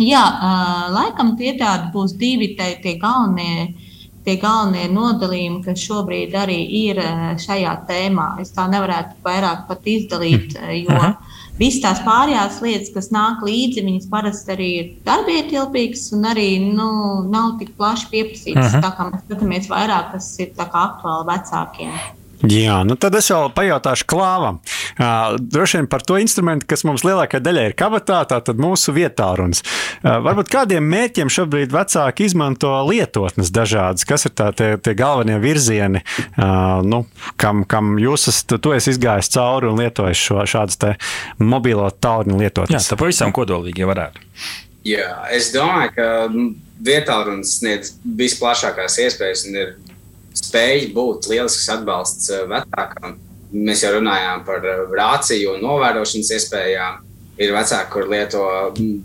Jā, 0.03 0.23
laikam 0.91 1.35
tie 1.39 1.55
tādi 1.59 1.93
būs 1.95 2.17
divi 2.19 2.55
tie, 2.59 2.75
tie 2.83 2.99
galvenie. 3.01 3.75
Tie 4.25 4.39
galvenie 4.41 4.87
nodalījumi, 4.89 5.59
kas 5.67 5.83
šobrīd 5.85 6.33
arī 6.41 6.57
ir 6.79 6.97
šajā 7.43 7.75
tēmā, 7.85 8.39
es 8.41 8.55
tā 8.57 8.65
nevarētu 8.73 9.19
vairāk 9.27 9.67
pat 9.69 9.85
izdalīt, 9.85 10.55
jo 10.79 10.95
Aha. 10.97 11.11
visas 11.59 11.83
tās 11.85 12.01
pārējās 12.07 12.57
lietas, 12.65 12.89
kas 12.95 13.11
nāk 13.13 13.45
līdzi, 13.45 13.85
viņas 13.85 14.09
parasti 14.09 14.55
arī 14.57 14.71
ir 14.79 14.91
darbietilpīgas 15.05 16.07
un 16.17 16.25
arī 16.33 16.49
nu, 16.65 16.89
nav 17.29 17.59
tik 17.61 17.77
plaši 17.77 18.09
pieprasītas. 18.15 18.81
Tā 18.81 18.95
kā 18.97 19.11
mēs 19.11 19.27
skatāmies 19.27 19.69
vairāk, 19.69 20.15
kas 20.17 20.33
ir 20.41 20.57
aktuāli 20.65 21.29
vecākiem. 21.29 21.99
Jā, 22.51 22.81
nu 22.85 22.97
tad 23.01 23.15
es 23.17 23.31
vēl 23.33 23.51
pajautāšu 23.57 24.07
klāvam. 24.11 24.59
Uh, 24.95 25.37
droši 25.41 25.79
vien 25.81 25.89
par 25.91 26.05
to 26.07 26.19
instrumentu, 26.21 26.67
kas 26.69 26.85
mums 26.87 27.05
lielākajā 27.07 27.43
daļā 27.45 27.65
ir 27.71 27.77
kabatā, 27.79 28.21
tātad 28.29 28.61
mūsu 28.61 28.93
vietā 28.97 29.31
runas. 29.39 29.63
Uh, 30.03 30.19
varbūt 30.25 30.51
kādiem 30.53 30.85
mērķiem 30.93 31.33
šobrīd 31.33 31.73
vecāki 31.75 32.29
izmanto 32.29 32.73
lietotnes 32.89 33.53
dažādas, 33.55 34.07
kas 34.09 34.29
ir 34.29 34.35
tā, 34.37 34.51
tie, 34.57 34.75
tie 34.77 34.97
galvenie 34.99 35.39
virzieni, 35.43 36.05
uh, 36.37 36.83
nu, 36.85 37.05
kam, 37.41 37.65
kam 37.69 37.97
jūs 38.03 38.29
esat, 38.33 38.59
tu 38.61 38.75
esi 38.77 38.93
izgājis 38.95 39.33
cauri 39.35 39.71
un 39.71 39.81
lietojis 39.81 40.27
šo 40.29 40.45
šādas 40.49 40.81
te 40.81 40.93
mobilo 41.41 41.89
taurņu 41.89 42.39
lietotnes. 42.43 42.77
Jā, 42.77 42.93
tā 42.93 43.01
pavisam 43.01 43.33
kodolīgi 43.35 43.89
varētu. 43.89 44.23
Jā, 44.85 45.09
es 45.33 45.49
domāju, 45.55 45.95
ka 45.97 46.07
vietā 46.85 47.23
runas 47.25 47.57
sniedz 47.59 47.95
visplašākās 48.05 48.99
iespējas 49.07 49.47
un 49.49 49.61
ir 49.63 49.75
spēj 50.35 50.91
būt 50.95 51.29
lielisks 51.31 51.71
atbalsts 51.73 52.31
eh, 52.33 52.45
vecākam. 52.51 53.19
Mēs 53.55 53.85
jau 53.85 53.95
runājām 53.97 54.45
par 54.47 54.65
eh, 54.67 54.85
rāciju 54.99 55.57
un 55.57 55.67
novērošanas 55.67 56.33
iespējām. 56.39 57.03
Ir 57.35 57.51
vecāki, 57.51 57.91
kur 57.91 58.07
lieto 58.07 58.45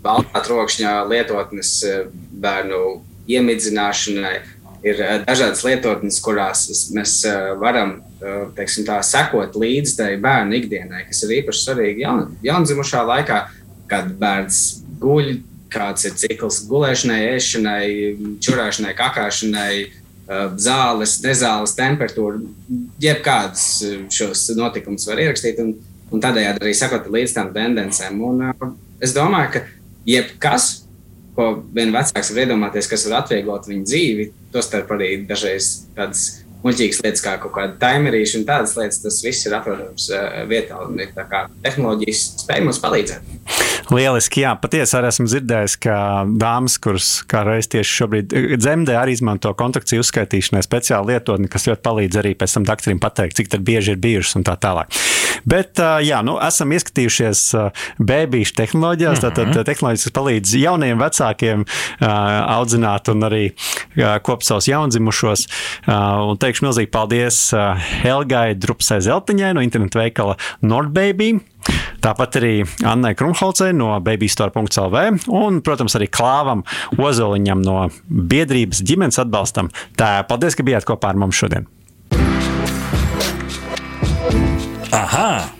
baltā 0.04 0.42
trokšņa 0.46 0.94
lietotnes 1.10 1.74
eh, 1.86 2.08
bērnu 2.42 3.00
iemidzināšanai. 3.30 4.38
Ir 4.80 5.00
dažādas 5.26 5.60
lietotnes, 5.66 6.16
kurās 6.24 6.62
mēs 6.96 7.18
varam 7.60 7.98
teiksim, 8.56 8.86
tā, 8.88 8.96
sekot 9.04 9.58
līdzi 9.60 9.92
tai 9.98 10.06
bērnu 10.20 10.56
ikdienai, 10.56 11.02
kas 11.04 11.20
ir 11.26 11.34
īpaši 11.42 11.66
svarīgi 11.66 12.00
jaun, 12.06 12.22
jaundzimušā 12.40 13.02
laikā, 13.10 13.42
kad 13.92 14.08
bērns 14.16 14.62
guļ, 15.02 15.34
kāds 15.70 16.08
ir 16.08 16.16
cikls 16.22 16.62
gulēšanai, 16.70 17.18
ēšanai, 17.34 17.84
čurāšanai, 18.40 18.94
kakāšanai, 18.96 19.74
zāles, 20.60 21.16
nezāles 21.24 21.74
temperatūru, 21.78 22.44
jebkādus 23.02 23.64
uh, 23.86 23.96
šos 24.14 24.46
notikumus 24.58 25.08
var 25.10 25.22
ierakstīt 25.22 25.58
un, 25.62 25.74
un 26.10 26.22
tādējādi 26.22 26.62
arī 26.64 26.74
sakot 26.76 27.08
līdz 27.10 27.34
tām 27.36 27.50
tendencēm. 27.56 28.20
Un, 28.28 28.44
uh, 28.50 28.70
es 29.02 29.14
domāju, 29.16 29.56
ka 29.56 29.64
jebkas, 30.08 30.70
ko 31.36 31.52
vien 31.74 31.94
vecāks 31.94 32.32
var 32.34 32.44
iedomāties, 32.44 32.90
kas 32.90 33.08
var 33.08 33.22
atvieglot 33.22 33.68
viņu 33.70 33.88
dzīvi, 33.88 34.30
tostarp 34.54 34.90
arī 34.96 35.12
dažreiz 35.28 35.72
tādas 35.96 36.28
muļķīgas 36.64 37.02
lietas, 37.04 37.24
kā 37.24 37.36
kaut 37.42 37.54
kāda 37.56 37.76
timerīša 37.80 38.40
un 38.40 38.48
tādas 38.48 38.76
lietas, 38.78 39.02
tas 39.04 39.20
viss 39.24 39.46
ir 39.48 39.56
atrodams 39.56 40.10
vietā. 40.50 40.80
Un 40.86 41.00
ir 41.00 41.14
tā 41.16 41.26
kā 41.30 41.46
tehnoloģijas 41.64 42.26
spēj 42.44 42.64
mums 42.66 42.82
palīdzēt. 42.82 43.36
Lieliski, 43.90 44.44
jā, 44.44 44.52
patiesi 44.60 44.94
arī 44.94 45.08
esmu 45.10 45.26
dzirdējis, 45.26 45.74
ka 45.82 45.94
dāmas, 46.38 46.76
kuras 46.82 47.08
kā 47.30 47.42
reiz 47.46 47.66
tieši 47.70 47.96
šobrīd 47.98 48.34
eh, 48.36 48.52
dzemdē, 48.60 48.94
arī 49.00 49.16
izmanto 49.16 49.50
kontakciju 49.58 50.04
uzskaitīšanai 50.04 50.62
speciālu 50.62 51.10
lietotni, 51.10 51.50
kas 51.50 51.66
ļoti 51.66 51.82
palīdz 51.86 52.20
arī 52.22 52.36
pēc 52.38 52.54
tam 52.56 52.68
doktoram 52.68 53.00
pateikt, 53.02 53.40
cik 53.40 53.56
bieži 53.66 53.96
ir 53.96 54.02
bijušas 54.02 54.38
un 54.38 54.46
tā 54.46 54.54
tālāk. 54.62 54.94
Bet, 55.48 55.80
eh, 55.82 56.04
jā, 56.06 56.20
nu, 56.26 56.36
esam 56.46 56.74
ieskatījušies 56.76 57.42
eh, 57.58 57.82
bēbīšu 58.12 58.54
tehnoloģijās, 58.60 59.24
tātad 59.24 59.48
mm 59.48 59.56
-hmm. 59.56 59.70
tehnoloģijas, 59.72 60.06
kas 60.06 60.16
palīdz 60.20 60.54
jauniem 60.60 61.00
vecākiem 61.00 61.64
audzināt 62.00 63.08
un 63.10 63.26
arī 63.26 63.42
kopt 64.22 64.44
savus 64.44 64.68
jaundzimušos. 64.68 65.46
Un 66.30 66.38
teikšu 66.50 66.66
milzīgi 66.66 66.90
paldies 66.90 67.38
Helgai 68.02 68.56
Drupsai 68.58 68.98
Zeltiņai 69.06 69.52
no 69.54 69.62
internetu 69.62 70.00
veikala 70.00 70.34
Nordbaby. 70.66 71.36
Tāpat 72.02 72.38
arī 72.40 72.54
Annai 72.88 73.12
Krumholcei 73.14 73.74
no 73.76 73.92
babystore.lv 74.02 75.04
un, 75.30 75.60
protams, 75.62 75.94
arī 75.98 76.08
Klāvam 76.10 76.64
Ozoliņam 76.98 77.62
no 77.62 77.84
biedrības 78.08 78.82
ģimenes 78.88 79.20
atbalstam. 79.22 79.70
Tā, 80.00 80.16
paldies, 80.26 80.58
ka 80.58 80.66
bijāt 80.66 80.88
kopā 80.88 81.12
ar 81.12 81.22
mums 81.22 81.38
šodien! 81.38 81.70
Aha! 84.90 85.59